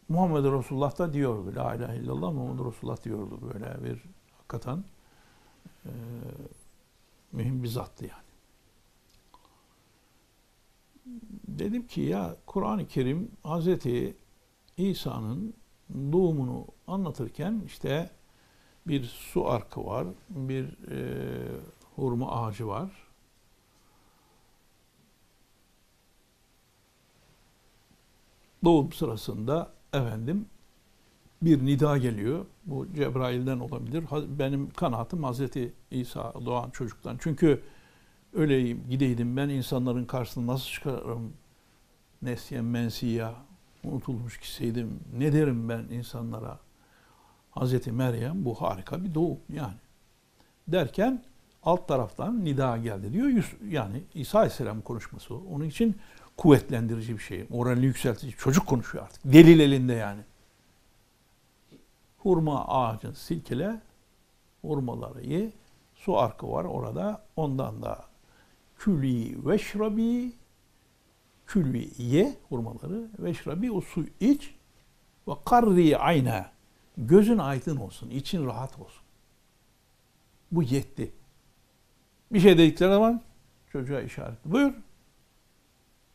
Muhammed 0.10 0.44
Resulullah 0.44 0.98
da 0.98 1.14
diyor 1.14 1.54
La 1.54 1.76
ilahe 1.76 1.98
illallah 1.98 2.34
Muhammed 2.34 2.66
Resulullah 2.66 3.04
diyordu 3.04 3.40
böyle 3.42 3.84
bir 3.84 4.04
hakikaten 4.38 4.84
e, 5.86 5.92
mühim 7.32 7.64
bir 7.64 7.68
zattı 7.68 8.06
yani. 8.06 8.28
Dedim 11.48 11.88
ki 11.88 12.02
ya 12.02 12.36
Kur'an-ı 12.46 12.88
Kerim 12.88 13.32
Hazreti 13.44 14.18
İsa'nın 14.78 15.54
doğumunu 15.94 16.66
anlatırken 16.88 17.62
işte 17.66 18.10
bir 18.88 19.04
su 19.04 19.48
arkı 19.48 19.86
var, 19.86 20.08
bir 20.30 20.66
e, 20.92 20.98
hurma 21.96 22.32
ağacı 22.32 22.68
var. 22.68 22.92
Doğum 28.64 28.92
sırasında 28.92 29.72
efendim 29.94 30.46
bir 31.42 31.66
nida 31.66 31.98
geliyor. 31.98 32.46
Bu 32.66 32.88
Cebrail'den 32.94 33.60
olabilir. 33.60 34.04
Benim 34.40 34.70
kanaatim 34.70 35.24
Hazreti 35.24 35.74
İsa 35.92 36.34
doğan 36.46 36.70
çocuktan. 36.70 37.18
Çünkü 37.20 37.64
öleyim, 38.34 38.84
gideydim 38.90 39.38
ben 39.38 39.50
insanların 39.50 40.06
karşısına 40.06 40.54
nasıl 40.54 40.66
çıkarım? 40.66 41.34
Nesyen 42.22 42.66
mensiya, 42.66 43.36
unutulmuş 43.88 44.38
kişiydim. 44.38 45.00
Ne 45.18 45.34
derim 45.34 45.70
ben 45.70 45.84
insanlara? 45.92 46.60
Hazreti 47.52 47.92
Meryem 47.92 48.46
bu 48.46 48.62
harika 48.62 49.04
bir 49.04 49.14
doğum 49.14 49.40
yani. 49.54 49.78
Derken 50.68 51.24
alt 51.64 51.88
taraftan 51.88 52.46
nida 52.46 52.78
geldi 52.78 53.14
diyor. 53.14 53.56
Yani 53.70 54.04
İsa 54.14 54.38
Aleyhisselam 54.38 54.82
konuşması. 54.82 55.36
Onun 55.36 55.66
için 55.66 55.98
kuvvetlendirici 56.38 57.14
bir 57.14 57.24
şey. 57.24 57.46
Moralini 57.50 57.86
yükseltici. 57.86 58.34
Çocuk 58.38 58.68
konuşuyor 58.68 59.04
artık. 59.04 59.22
Delil 59.26 59.60
elinde 59.60 59.94
yani. 59.94 60.22
Hurma 62.18 62.68
ağacın 62.68 63.14
silkele, 63.14 63.82
hurmaları 64.62 65.24
ye. 65.26 65.52
Su 65.96 66.18
arkı 66.18 66.52
var 66.52 66.66
orada. 66.66 67.22
Ondan 67.36 67.82
da 67.82 68.06
külü 68.78 69.46
veşrabi 69.46 70.32
külü 71.48 71.90
ye 71.98 72.36
hurmaları 72.50 73.08
veşrabi 73.20 73.72
o 73.72 73.82
su 73.82 74.06
iç 74.20 74.56
ve 75.28 75.32
karri 75.46 75.98
ayna 75.98 76.52
gözün 76.98 77.38
aydın 77.38 77.78
olsun, 77.78 78.10
için 78.10 78.46
rahat 78.46 78.80
olsun. 78.80 79.04
Bu 80.52 80.64
yetti. 80.64 81.12
Bir 82.32 82.40
şey 82.40 82.58
dedikleri 82.58 82.90
zaman 82.90 83.22
çocuğa 83.72 84.02
işaret. 84.02 84.46
Buyur. 84.46 84.74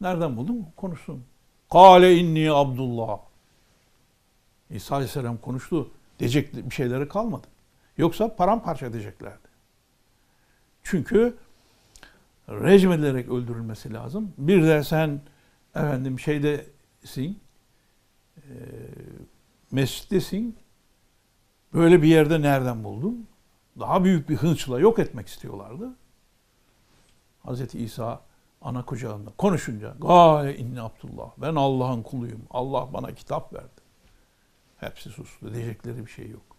Nereden 0.00 0.36
buldun? 0.36 0.66
Konuşsun. 0.76 1.24
Kale 1.72 2.16
inni 2.16 2.52
Abdullah. 2.52 3.18
İsa 4.70 4.94
Aleyhisselam 4.94 5.36
konuştu. 5.36 5.90
Diyecek 6.18 6.54
bir 6.54 6.74
şeyleri 6.74 7.08
kalmadı. 7.08 7.46
Yoksa 7.96 8.36
paramparça 8.36 8.86
edeceklerdi. 8.86 9.48
Çünkü 10.82 11.36
rejim 12.48 12.92
edilerek 12.92 13.28
öldürülmesi 13.28 13.92
lazım. 13.92 14.32
Bir 14.38 14.62
de 14.62 14.84
sen 14.84 15.20
efendim 15.74 16.20
şeydesin, 16.20 17.40
e, 18.36 18.52
mescittesin, 19.70 20.56
böyle 21.74 22.02
bir 22.02 22.08
yerde 22.08 22.42
nereden 22.42 22.84
buldun? 22.84 23.28
Daha 23.80 24.04
büyük 24.04 24.28
bir 24.28 24.36
hınçla 24.36 24.80
yok 24.80 24.98
etmek 24.98 25.28
istiyorlardı. 25.28 25.96
Hz. 27.44 27.74
İsa 27.74 28.20
ana 28.62 28.84
kucağında 28.84 29.30
konuşunca 29.38 29.94
gaye 30.00 30.56
inni 30.56 30.80
Abdullah 30.80 31.30
ben 31.38 31.54
Allah'ın 31.54 32.02
kuluyum. 32.02 32.42
Allah 32.50 32.92
bana 32.92 33.14
kitap 33.14 33.52
verdi. 33.54 33.82
Hepsi 34.76 35.10
sustu. 35.10 35.54
Diyecekleri 35.54 36.06
bir 36.06 36.10
şey 36.10 36.30
yok. 36.30 36.56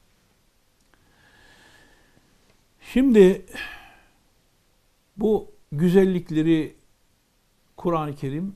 Şimdi 2.81 3.45
bu 5.17 5.52
güzellikleri 5.77 6.75
Kur'an-ı 7.77 8.15
Kerim 8.15 8.55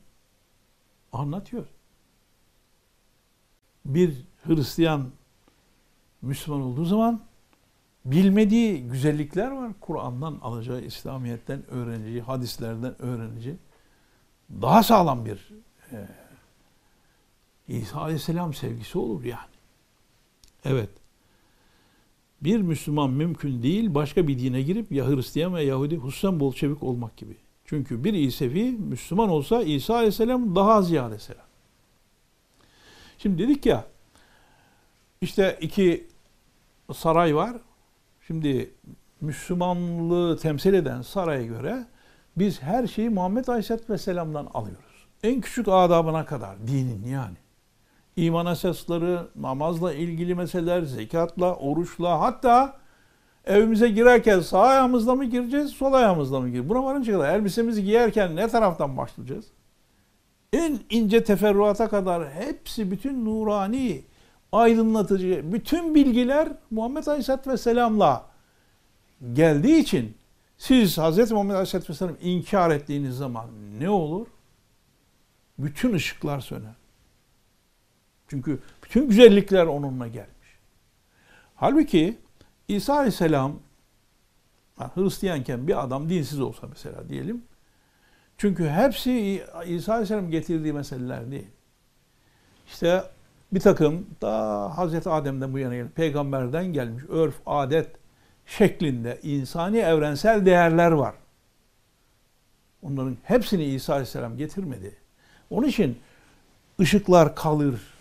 anlatıyor. 1.11 1.65
Bir 3.85 4.25
Hristiyan 4.43 5.11
Müslüman 6.21 6.61
olduğu 6.61 6.85
zaman 6.85 7.21
bilmediği 8.05 8.87
güzellikler 8.87 9.51
var. 9.51 9.71
Kur'an'dan 9.79 10.39
alacağı, 10.41 10.81
İslamiyet'ten 10.81 11.69
öğreneceği, 11.69 12.21
hadislerden 12.21 13.01
öğreneceği 13.01 13.57
daha 14.61 14.83
sağlam 14.83 15.25
bir 15.25 15.53
e, 15.91 16.07
İsa 17.67 18.01
Aleyhisselam 18.01 18.53
sevgisi 18.53 18.97
olur 18.97 19.23
yani. 19.23 19.49
Evet. 20.65 20.89
Bir 22.41 22.61
Müslüman 22.61 23.09
mümkün 23.09 23.63
değil 23.63 23.95
başka 23.95 24.27
bir 24.27 24.39
dine 24.39 24.61
girip 24.61 24.91
ya 24.91 25.07
Hristiyan 25.07 25.55
ve 25.55 25.63
Yahudi 25.63 25.95
hususen 25.95 26.39
Bolşevik 26.39 26.83
olmak 26.83 27.17
gibi. 27.17 27.37
Çünkü 27.65 28.03
bir 28.03 28.13
İsevi 28.13 28.71
Müslüman 28.71 29.29
olsa 29.29 29.63
İsa 29.63 29.95
Aleyhisselam 29.95 30.55
daha 30.55 30.81
ziyade 30.81 31.19
selam. 31.19 31.45
Şimdi 33.17 33.43
dedik 33.43 33.65
ya 33.65 33.85
işte 35.21 35.57
iki 35.61 36.07
saray 36.93 37.35
var. 37.35 37.57
Şimdi 38.27 38.71
Müslümanlığı 39.21 40.37
temsil 40.37 40.73
eden 40.73 41.01
saraya 41.01 41.43
göre 41.43 41.85
biz 42.37 42.61
her 42.61 42.87
şeyi 42.87 43.09
Muhammed 43.09 43.47
Aleyhisselatü 43.47 43.93
Vesselam'dan 43.93 44.47
alıyoruz. 44.53 45.07
En 45.23 45.41
küçük 45.41 45.67
adabına 45.67 46.25
kadar 46.25 46.67
dinin 46.67 47.05
yani. 47.07 47.37
İman 48.17 48.45
esasları, 48.45 49.27
namazla 49.35 49.93
ilgili 49.93 50.35
meseleler, 50.35 50.81
zekatla, 50.81 51.55
oruçla 51.55 52.19
hatta 52.21 52.77
evimize 53.45 53.89
girerken 53.89 54.39
sağ 54.39 54.61
ayağımızla 54.61 55.15
mı 55.15 55.25
gireceğiz, 55.25 55.71
sol 55.71 55.93
ayağımızla 55.93 56.39
mı 56.39 56.45
gireceğiz? 56.45 56.69
Buna 56.69 56.83
varınca 56.83 57.13
kadar 57.13 57.35
elbisemizi 57.35 57.83
giyerken 57.83 58.35
ne 58.35 58.47
taraftan 58.47 58.97
başlayacağız? 58.97 59.45
En 60.53 60.79
ince 60.89 61.23
teferruata 61.23 61.89
kadar 61.89 62.29
hepsi 62.33 62.91
bütün 62.91 63.25
nurani, 63.25 64.01
aydınlatıcı, 64.51 65.41
bütün 65.53 65.95
bilgiler 65.95 66.49
Muhammed 66.71 67.05
Aleyhisselatü 67.05 67.49
Vesselam'la 67.49 68.25
geldiği 69.33 69.77
için 69.79 70.17
siz 70.57 70.97
Hz. 70.97 71.31
Muhammed 71.31 71.53
Aleyhisselatü 71.53 71.89
Vesselam 71.89 72.15
inkar 72.21 72.71
ettiğiniz 72.71 73.17
zaman 73.17 73.45
ne 73.79 73.89
olur? 73.89 74.27
bütün 75.59 75.93
ışıklar 75.93 76.39
söner. 76.39 76.75
Çünkü 78.27 78.59
bütün 78.83 79.09
güzellikler 79.09 79.65
onunla 79.65 80.07
gelmiş. 80.07 80.47
Halbuki 81.55 82.17
İsa 82.67 82.93
Aleyhisselam 82.93 83.59
Hristiyanken 84.77 85.67
bir 85.67 85.83
adam 85.83 86.09
dinsiz 86.09 86.39
olsa 86.39 86.67
mesela 86.67 87.09
diyelim. 87.09 87.41
Çünkü 88.37 88.69
hepsi 88.69 89.43
İsa 89.65 89.93
Aleyhisselam 89.93 90.31
getirdiği 90.31 90.73
meseleler 90.73 91.31
değil. 91.31 91.47
İşte 92.67 93.03
bir 93.51 93.59
takım 93.59 94.07
da 94.21 94.31
Hazreti 94.77 95.09
Adem'den 95.09 95.53
bu 95.53 95.59
yana 95.59 95.75
gelen 95.75 95.89
peygamberden 95.89 96.73
gelmiş 96.73 97.03
örf, 97.09 97.35
adet 97.45 97.89
şeklinde 98.45 99.19
insani 99.23 99.77
evrensel 99.77 100.45
değerler 100.45 100.91
var. 100.91 101.15
Onların 102.81 103.17
hepsini 103.23 103.63
İsa 103.63 103.93
Aleyhisselam 103.93 104.37
getirmedi. 104.37 104.95
Onun 105.49 105.67
için 105.67 105.99
ışıklar 106.79 107.35
kalır. 107.35 107.96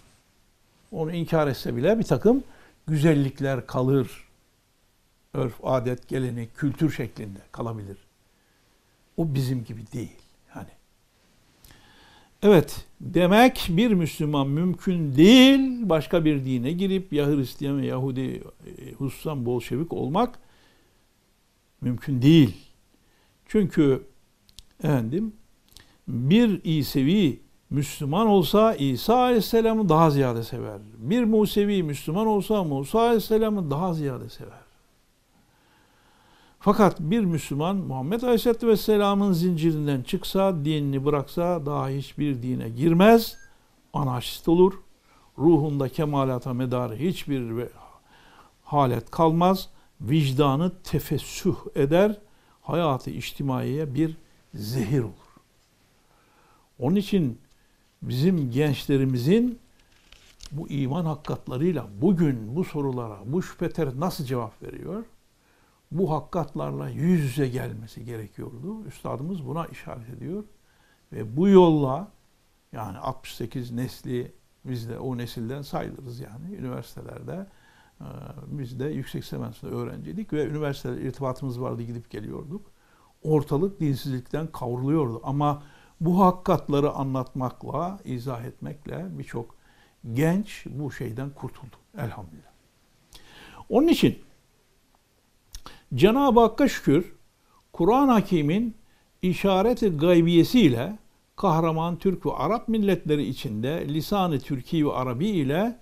Onu 0.93 1.13
inkar 1.13 1.49
etse 1.49 1.77
bile 1.77 1.99
bir 1.99 2.05
takım 2.05 2.45
güzellikler 2.87 3.67
kalır. 3.67 4.27
Örf, 5.35 5.55
adet, 5.63 6.09
gelenek, 6.09 6.57
kültür 6.57 6.91
şeklinde 6.91 7.39
kalabilir. 7.53 7.97
O 9.17 9.35
bizim 9.35 9.65
gibi 9.65 9.93
değil. 9.93 10.17
Yani. 10.57 10.69
Evet, 12.43 12.87
demek 13.01 13.67
bir 13.71 13.91
Müslüman 13.91 14.49
mümkün 14.49 15.17
değil 15.17 15.89
başka 15.89 16.25
bir 16.25 16.45
dine 16.45 16.73
girip 16.73 17.13
ya 17.13 17.27
Hristiyan 17.27 17.81
ve 17.81 17.87
Yahudi 17.87 18.23
e, 18.23 18.93
hususan 18.93 19.47
Bolşevik 19.47 19.93
olmak 19.93 20.39
mümkün 21.81 22.23
değil. 22.23 22.57
Çünkü 23.47 24.03
efendim 24.83 25.33
bir 26.09 26.65
İsevi 26.65 27.41
Müslüman 27.71 28.27
olsa 28.27 28.75
İsa 28.75 29.17
Aleyhisselam'ı 29.17 29.89
daha 29.89 30.11
ziyade 30.11 30.43
sever. 30.43 30.79
Bir 30.99 31.25
Musevi 31.25 31.83
Müslüman 31.83 32.27
olsa 32.27 32.65
Musa 32.65 33.01
Aleyhisselam'ı 33.01 33.71
daha 33.71 33.95
ziyade 33.95 34.29
sever. 34.29 34.67
Fakat 36.61 37.01
bir 37.01 37.21
Müslüman 37.21 37.77
Muhammed 37.77 38.23
Aleyhisselatü 38.23 38.69
Vesselam'ın 38.69 39.33
zincirinden 39.33 40.03
çıksa, 40.03 40.65
dinini 40.65 41.05
bıraksa 41.05 41.67
daha 41.67 41.89
hiçbir 41.89 42.43
dine 42.43 42.69
girmez. 42.69 43.37
Anarşist 43.93 44.49
olur. 44.49 44.73
Ruhunda 45.39 45.89
kemalata 45.89 46.55
medarı 46.55 46.97
hiçbir 46.97 47.69
halet 48.65 49.11
kalmaz. 49.11 49.69
Vicdanı 50.01 50.73
tefessüh 50.83 51.57
eder. 51.75 52.19
Hayatı 52.63 53.11
içtimaiye 53.11 53.95
bir 53.95 54.17
zehir 54.55 55.01
olur. 55.01 55.27
Onun 56.79 56.97
için 56.97 57.39
bizim 58.03 58.51
gençlerimizin 58.51 59.59
bu 60.53 60.69
iman 60.69 61.05
hakikatlarıyla 61.05 61.87
bugün 62.01 62.57
bu 62.57 62.65
sorulara, 62.65 63.19
bu 63.27 63.43
şüpheler 63.43 64.01
nasıl 64.01 64.25
cevap 64.25 64.63
veriyor? 64.63 65.05
Bu 65.91 66.11
hakikatlarla 66.11 66.89
yüz 66.89 67.23
yüze 67.23 67.49
gelmesi 67.49 68.05
gerekiyordu. 68.05 68.85
Üstadımız 68.85 69.47
buna 69.47 69.67
işaret 69.67 70.09
ediyor. 70.09 70.45
Ve 71.13 71.37
bu 71.37 71.49
yolla 71.49 72.09
yani 72.73 72.99
68 72.99 73.71
nesli 73.71 74.33
biz 74.65 74.89
de 74.89 74.99
o 74.99 75.19
nesilden 75.19 75.63
sayılırız 75.63 76.21
yani 76.21 76.55
üniversitelerde 76.55 77.47
e, 78.01 78.07
biz 78.47 78.81
de 78.81 78.85
yüksek 78.85 79.25
semesinde 79.25 79.71
öğrenciydik 79.71 80.33
ve 80.33 80.47
üniversitede 80.47 81.03
irtibatımız 81.03 81.61
vardı 81.61 81.83
gidip 81.83 82.11
geliyorduk. 82.11 82.67
Ortalık 83.23 83.81
dinsizlikten 83.81 84.47
kavruluyordu 84.47 85.21
ama 85.25 85.63
bu 86.01 86.21
hakikatları 86.21 86.91
anlatmakla, 86.91 87.99
izah 88.05 88.45
etmekle 88.45 89.07
birçok 89.11 89.55
genç 90.15 90.65
bu 90.67 90.93
şeyden 90.93 91.31
kurtuldu. 91.31 91.77
Elhamdülillah. 91.99 92.51
Onun 93.69 93.89
için 93.89 94.19
Cenab-ı 95.95 96.41
Hakk'a 96.41 96.69
şükür 96.69 97.13
Kur'an 97.73 98.09
Hakim'in 98.09 98.75
işareti 99.23 99.89
gaybiyesiyle 99.89 100.99
kahraman 101.37 101.97
Türk 101.97 102.27
ve 102.27 102.33
Arap 102.33 102.69
milletleri 102.69 103.27
içinde 103.27 103.89
lisanı 103.89 104.41
Türkiye 104.41 104.85
ve 104.85 104.93
Arabi 104.93 105.27
ile 105.27 105.79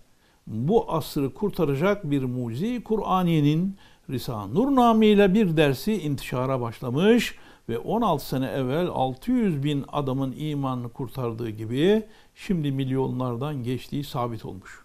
bu 0.47 0.93
asrı 0.93 1.35
kurtaracak 1.35 2.11
bir 2.11 2.25
mucize 2.25 2.83
Kur'aniyenin 2.83 3.77
Risale-i 4.11 4.55
Nur 4.55 4.75
namıyla 4.75 5.35
bir 5.35 5.57
dersi 5.57 5.93
intişara 5.93 6.61
başlamış 6.61 7.35
ve 7.69 7.79
16 7.79 8.27
sene 8.27 8.47
evvel 8.47 8.87
600 8.87 9.65
bin 9.65 9.85
adamın 9.93 10.35
imanını 10.39 10.89
kurtardığı 10.89 11.51
gibi 11.51 12.03
şimdi 12.35 12.73
milyonlardan 12.73 13.63
geçtiği 13.63 14.05
sabit 14.05 14.45
olmuş. 14.45 14.85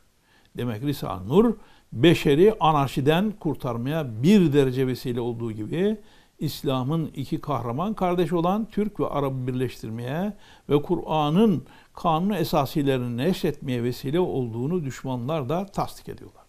Demek 0.58 0.84
Risale-i 0.84 1.28
Nur 1.28 1.54
beşeri 1.94 2.54
anarşiden 2.60 3.32
kurtarmaya 3.40 4.24
bir 4.24 4.54
derece 4.54 4.88
vesile 4.88 5.22
olduğu 5.22 5.52
gibi 5.52 5.98
İslam'ın 6.40 7.06
iki 7.16 7.42
kahraman 7.42 7.94
kardeş 7.94 8.34
olan 8.34 8.66
Türk 8.66 9.00
ve 9.00 9.08
Arap'ı 9.08 9.48
birleştirmeye 9.48 10.34
ve 10.70 10.82
Kur'an'ın 10.82 11.66
kanunu 11.94 12.36
esasilerini 12.36 13.18
neşretmeye 13.18 13.84
vesile 13.84 14.20
olduğunu 14.20 14.84
düşmanlar 14.84 15.50
da 15.50 15.66
tasdik 15.66 16.10
ediyorlar. 16.10 16.44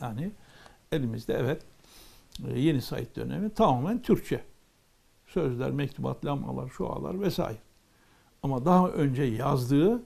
Yani 0.00 0.30
elimizde 0.92 1.34
evet 1.34 1.62
yeni 2.54 2.82
Said 2.82 3.16
dönemi 3.16 3.50
tamamen 3.50 4.02
Türkçe 4.02 4.40
sözler, 5.36 5.70
mektubat, 5.70 6.24
lamalar, 6.24 6.68
şualar 6.68 7.20
vesaire. 7.20 7.58
Ama 8.42 8.64
daha 8.64 8.88
önce 8.88 9.22
yazdığı 9.22 10.02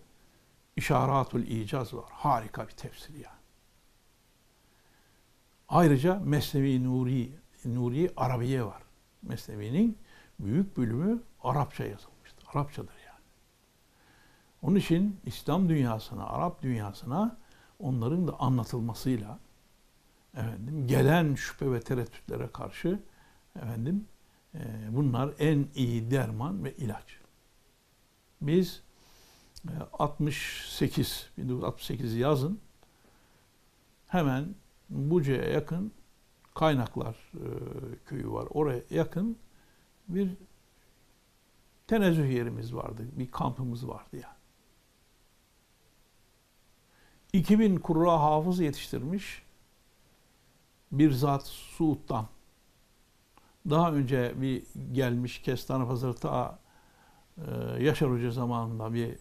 İşaratul 0.77 1.41
İcaz 1.41 1.95
var. 1.95 2.05
Harika 2.11 2.67
bir 2.67 2.73
tefsir 2.73 3.15
yani. 3.15 3.41
Ayrıca 5.69 6.21
Mesnevi 6.25 6.85
Nuri, 6.85 7.33
Nuri 7.65 8.11
Arabiye 8.17 8.65
var. 8.65 8.83
Mesnevi'nin 9.23 9.99
büyük 10.41 10.77
bölümü 10.77 11.23
Arapça 11.43 11.85
yazılmıştır. 11.85 12.45
Arapçadır 12.55 12.95
yani. 13.07 13.25
Onun 14.63 14.77
için 14.77 15.21
İslam 15.25 15.69
dünyasına, 15.69 16.27
Arap 16.27 16.63
dünyasına 16.63 17.37
onların 17.79 18.29
da 18.29 18.41
anlatılmasıyla 18.41 19.39
efendim 20.35 20.87
gelen 20.87 21.35
şüphe 21.35 21.73
ve 21.73 21.81
tereddütlere 21.81 22.49
karşı 22.53 23.01
efendim 23.57 24.07
bunlar 24.91 25.35
en 25.39 25.67
iyi 25.75 26.11
derman 26.11 26.65
ve 26.65 26.77
ilaç. 26.77 27.21
Biz 28.41 28.83
68, 29.93 31.31
e, 31.39 31.43
1968 31.43 32.17
yazın 32.17 32.61
hemen 34.07 34.55
Buca'ya 34.91 35.45
yakın 35.45 35.93
Kaynaklar 36.55 37.17
e, 37.35 37.45
köyü 38.07 38.31
var. 38.31 38.49
Oraya 38.51 38.83
yakın 38.91 39.37
bir 40.09 40.31
tenezzüh 41.87 42.31
yerimiz 42.31 42.75
vardı. 42.75 43.03
Bir 43.13 43.31
kampımız 43.31 43.89
vardı 43.89 44.17
yani. 44.17 44.41
2000 47.33 47.77
kurra 47.77 48.21
hafız 48.21 48.61
yetiştirmiş 48.61 49.43
bir 50.93 51.11
zat 51.11 51.47
Suud'dan 51.47 52.29
daha 53.71 53.93
önce 53.93 54.35
bir 54.37 54.63
gelmiş 54.93 55.43
Kestane 55.43 55.87
Pazarı 55.87 56.15
ta 56.15 56.59
e, 57.39 57.83
Yaşar 57.85 58.11
Hoca 58.11 58.31
zamanında 58.31 58.93
bir 58.95 59.19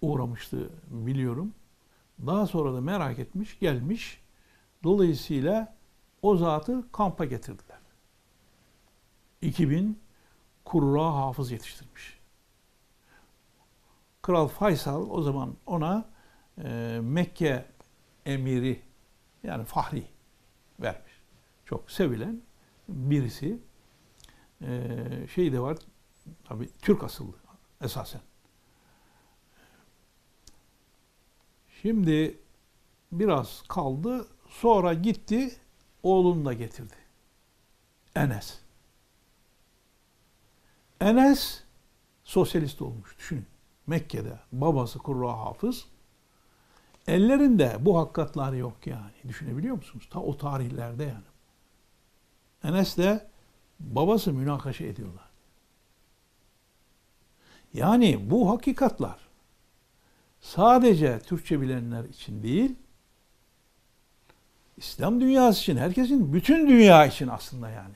uğramıştı 0.00 0.70
biliyorum. 0.86 1.54
Daha 2.26 2.46
sonra 2.46 2.74
da 2.74 2.80
merak 2.80 3.18
etmiş, 3.18 3.58
gelmiş. 3.58 4.20
Dolayısıyla 4.84 5.76
o 6.22 6.36
zatı 6.36 6.92
kampa 6.92 7.24
getirdiler. 7.24 7.78
2000 9.42 9.98
kurra 10.64 11.14
hafız 11.14 11.50
yetiştirmiş. 11.50 12.18
Kral 14.22 14.48
Faysal 14.48 15.10
o 15.10 15.22
zaman 15.22 15.54
ona 15.66 16.04
e, 16.64 16.98
Mekke 17.02 17.66
emiri 18.26 18.82
yani 19.42 19.64
fahri 19.64 20.04
vermiş. 20.80 21.12
Çok 21.64 21.90
sevilen 21.90 22.42
birisi 22.88 23.58
e, 24.62 24.98
şey 25.34 25.52
de 25.52 25.60
var 25.60 25.76
tabi 26.44 26.68
Türk 26.82 27.04
asıllı 27.04 27.36
esasen. 27.80 28.20
Şimdi 31.82 32.38
biraz 33.12 33.62
kaldı 33.68 34.26
sonra 34.48 34.94
gitti 34.94 35.56
oğlunu 36.02 36.44
da 36.44 36.52
getirdi. 36.52 36.94
Enes. 38.16 38.58
Enes 41.00 41.62
sosyalist 42.24 42.82
olmuş 42.82 43.18
düşünün. 43.18 43.46
Mekke'de 43.86 44.38
babası 44.52 44.98
Kurra 44.98 45.38
Hafız 45.38 45.86
ellerinde 47.06 47.76
bu 47.80 47.98
hakikatlar 47.98 48.52
yok 48.52 48.86
yani. 48.86 49.12
Düşünebiliyor 49.28 49.76
musunuz? 49.76 50.08
Ta 50.10 50.20
o 50.20 50.36
tarihlerde 50.36 51.04
yani. 51.04 51.33
Enes 52.64 52.96
de 52.96 53.26
babası 53.80 54.32
münakaşa 54.32 54.84
ediyorlar. 54.84 55.30
Yani 57.74 58.30
bu 58.30 58.50
hakikatlar 58.50 59.18
sadece 60.40 61.18
Türkçe 61.18 61.60
bilenler 61.60 62.04
için 62.04 62.42
değil, 62.42 62.74
İslam 64.76 65.20
dünyası 65.20 65.60
için, 65.60 65.76
herkesin, 65.76 66.32
bütün 66.32 66.68
dünya 66.68 67.06
için 67.06 67.28
aslında 67.28 67.70
yani. 67.70 67.94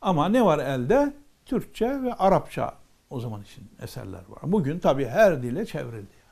Ama 0.00 0.28
ne 0.28 0.44
var 0.44 0.58
elde? 0.58 1.12
Türkçe 1.46 2.02
ve 2.02 2.14
Arapça 2.14 2.74
o 3.10 3.20
zaman 3.20 3.42
için 3.42 3.68
eserler 3.82 4.22
var. 4.28 4.38
Bugün 4.42 4.78
tabii 4.78 5.06
her 5.06 5.42
dile 5.42 5.66
çevrildi. 5.66 6.24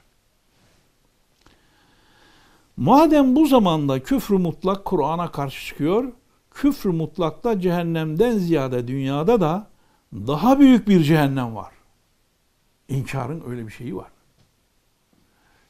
Madem 2.76 3.36
bu 3.36 3.46
zamanda 3.46 4.02
küfrü 4.02 4.38
mutlak 4.38 4.84
Kur'an'a 4.84 5.32
karşı 5.32 5.66
çıkıyor, 5.66 6.12
küfrü 6.54 6.90
mutlakta 6.90 7.60
cehennemden 7.60 8.38
ziyade 8.38 8.88
dünyada 8.88 9.40
da 9.40 9.66
daha 10.12 10.58
büyük 10.58 10.88
bir 10.88 11.02
cehennem 11.02 11.56
var. 11.56 11.72
İnkarın 12.88 13.42
öyle 13.50 13.66
bir 13.66 13.72
şeyi 13.72 13.96
var. 13.96 14.10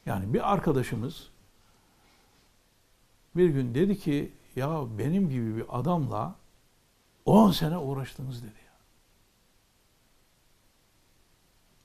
Yani 0.05 0.33
bir 0.33 0.53
arkadaşımız 0.53 1.29
bir 3.35 3.49
gün 3.49 3.75
dedi 3.75 3.99
ki 3.99 4.31
ya 4.55 4.83
benim 4.97 5.29
gibi 5.29 5.55
bir 5.55 5.79
adamla 5.79 6.35
10 7.25 7.51
sene 7.51 7.77
uğraştınız 7.77 8.43
dedi. 8.43 8.63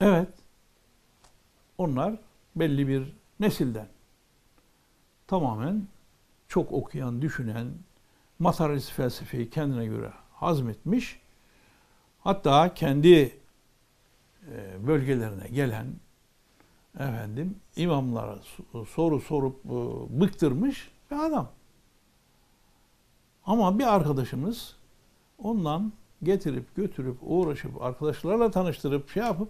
Evet. 0.01 0.29
Onlar 1.77 2.15
belli 2.55 2.87
bir 2.87 3.13
nesilden 3.39 3.87
tamamen 5.27 5.87
çok 6.47 6.71
okuyan, 6.71 7.21
düşünen, 7.21 7.67
materyalist 8.39 8.91
felsefeyi 8.91 9.49
kendine 9.49 9.85
göre 9.85 10.13
hazmetmiş. 10.33 11.19
Hatta 12.19 12.73
kendi 12.73 13.39
e, 14.51 14.87
bölgelerine 14.87 15.47
gelen 15.47 15.87
efendim 16.95 17.55
imamlara 17.75 18.39
soru 18.89 19.19
sorup 19.19 19.65
e, 19.65 19.69
bıktırmış 20.21 20.91
bir 21.11 21.25
adam. 21.25 21.49
Ama 23.45 23.79
bir 23.79 23.95
arkadaşımız 23.95 24.75
ondan 25.37 25.93
getirip 26.23 26.75
götürüp 26.75 27.17
uğraşıp 27.21 27.81
arkadaşlarla 27.81 28.51
tanıştırıp 28.51 29.09
şey 29.09 29.23
yapıp 29.23 29.49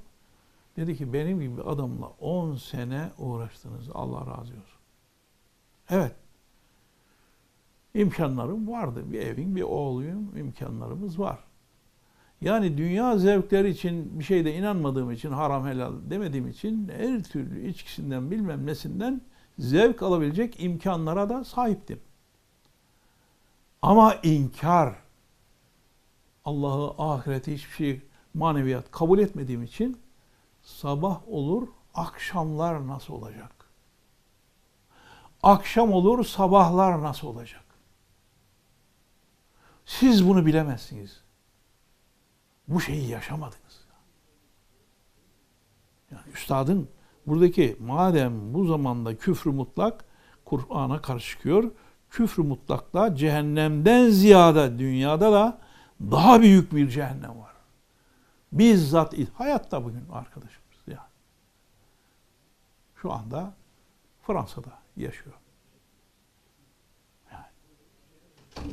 dedi 0.77 0.97
ki 0.97 1.13
benim 1.13 1.41
gibi 1.41 1.61
adamla 1.61 2.07
10 2.19 2.55
sene 2.55 3.11
uğraştınız 3.17 3.89
Allah 3.93 4.19
razı 4.19 4.53
olsun. 4.53 4.79
Evet. 5.89 6.15
İmkanlarım 7.99 8.71
vardı. 8.71 9.11
Bir 9.11 9.19
evin, 9.19 9.55
bir 9.55 9.61
oğluyum, 9.61 10.37
imkanlarımız 10.37 11.19
var. 11.19 11.39
Yani 12.41 12.77
dünya 12.77 13.17
zevkleri 13.17 13.69
için 13.69 14.19
bir 14.19 14.23
şeyde 14.23 14.55
inanmadığım 14.55 15.11
için, 15.11 15.31
haram 15.31 15.67
helal 15.67 15.93
demediğim 16.09 16.47
için 16.47 16.91
her 16.97 17.23
türlü 17.23 17.67
içkisinden 17.67 18.31
bilmem 18.31 18.65
nesinden 18.65 19.21
zevk 19.57 20.03
alabilecek 20.03 20.63
imkanlara 20.63 21.29
da 21.29 21.43
sahiptim. 21.43 21.99
Ama 23.81 24.15
inkar, 24.23 24.95
Allah'ı, 26.45 26.93
ahireti 26.97 27.53
hiçbir 27.53 27.73
şey 27.73 28.01
maneviyat 28.33 28.91
kabul 28.91 29.19
etmediğim 29.19 29.63
için 29.63 29.97
sabah 30.63 31.27
olur, 31.27 31.67
akşamlar 31.93 32.87
nasıl 32.87 33.13
olacak? 33.13 33.51
Akşam 35.43 35.93
olur, 35.93 36.25
sabahlar 36.25 37.01
nasıl 37.01 37.27
olacak? 37.27 37.68
Siz 39.89 40.27
bunu 40.27 40.45
bilemezsiniz. 40.45 41.21
Bu 42.67 42.81
şeyi 42.81 43.09
yaşamadınız. 43.09 43.87
Yani 46.11 46.31
üstadın 46.33 46.89
buradaki 47.27 47.77
madem 47.79 48.53
bu 48.53 48.65
zamanda 48.65 49.17
küfrü 49.17 49.51
mutlak 49.51 50.05
Kur'an'a 50.45 51.01
karşı 51.01 51.29
çıkıyor. 51.29 51.71
Küfrü 52.09 52.43
mutlakta 52.43 53.15
cehennemden 53.15 54.09
ziyade 54.09 54.79
dünyada 54.79 55.31
da 55.31 55.61
daha 56.01 56.41
büyük 56.41 56.75
bir 56.75 56.89
cehennem 56.89 57.39
var. 57.39 57.53
Bizzat 58.51 59.13
hayatta 59.33 59.83
bugün 59.85 60.09
arkadaşımız 60.11 60.79
yani. 60.87 61.09
Şu 62.95 63.11
anda 63.11 63.53
Fransa'da 64.21 64.79
yaşıyor. 64.97 65.35
Yani 67.31 67.45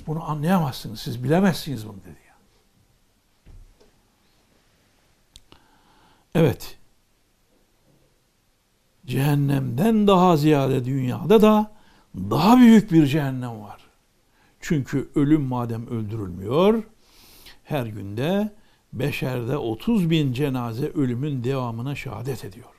bunu 0.07 0.31
anlayamazsınız, 0.31 1.01
siz 1.01 1.25
bilemezsiniz 1.25 1.89
bunu 1.89 1.97
dedi 2.01 2.21
ya. 2.29 2.37
Evet. 6.35 6.79
Cehennemden 9.07 10.07
daha 10.07 10.37
ziyade 10.37 10.85
dünyada 10.85 11.43
da 11.43 11.73
daha 12.17 12.59
büyük 12.59 12.93
bir 12.93 13.07
cehennem 13.07 13.63
var. 13.63 13.81
Çünkü 14.61 15.09
ölüm 15.15 15.43
madem 15.43 15.87
öldürülmüyor, 15.87 16.83
her 17.65 17.87
günde 17.87 18.53
beşerde 18.93 19.57
30 19.57 20.11
bin 20.11 20.33
cenaze 20.33 20.87
ölümün 20.87 21.45
devamına 21.45 21.95
şehadet 21.95 22.45
ediyor. 22.45 22.75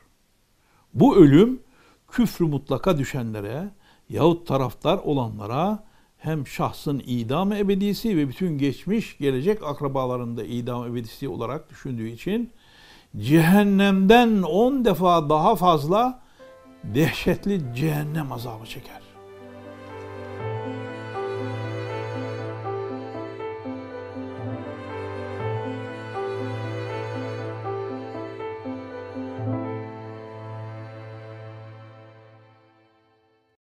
Bu 0.93 1.17
ölüm 1.17 1.59
küfrü 2.07 2.45
mutlaka 2.45 2.97
düşenlere 2.97 3.69
yahut 4.09 4.47
taraftar 4.47 4.97
olanlara 4.97 5.83
hem 6.17 6.47
şahsın 6.47 7.03
idam 7.06 7.53
ebedisi 7.53 8.17
ve 8.17 8.30
bütün 8.30 8.58
geçmiş 8.58 9.17
gelecek 9.17 9.63
akrabalarında 9.63 10.43
idam 10.43 10.86
ebedisi 10.86 11.30
olarak 11.30 11.69
düşündüğü 11.69 12.10
için 12.10 12.51
cehennemden 13.17 14.41
on 14.41 14.86
defa 14.86 15.30
daha 15.30 15.56
fazla 15.56 16.19
dehşetli 16.84 17.62
cehennem 17.75 18.32
azabı 18.32 18.65
çeker. 18.65 19.06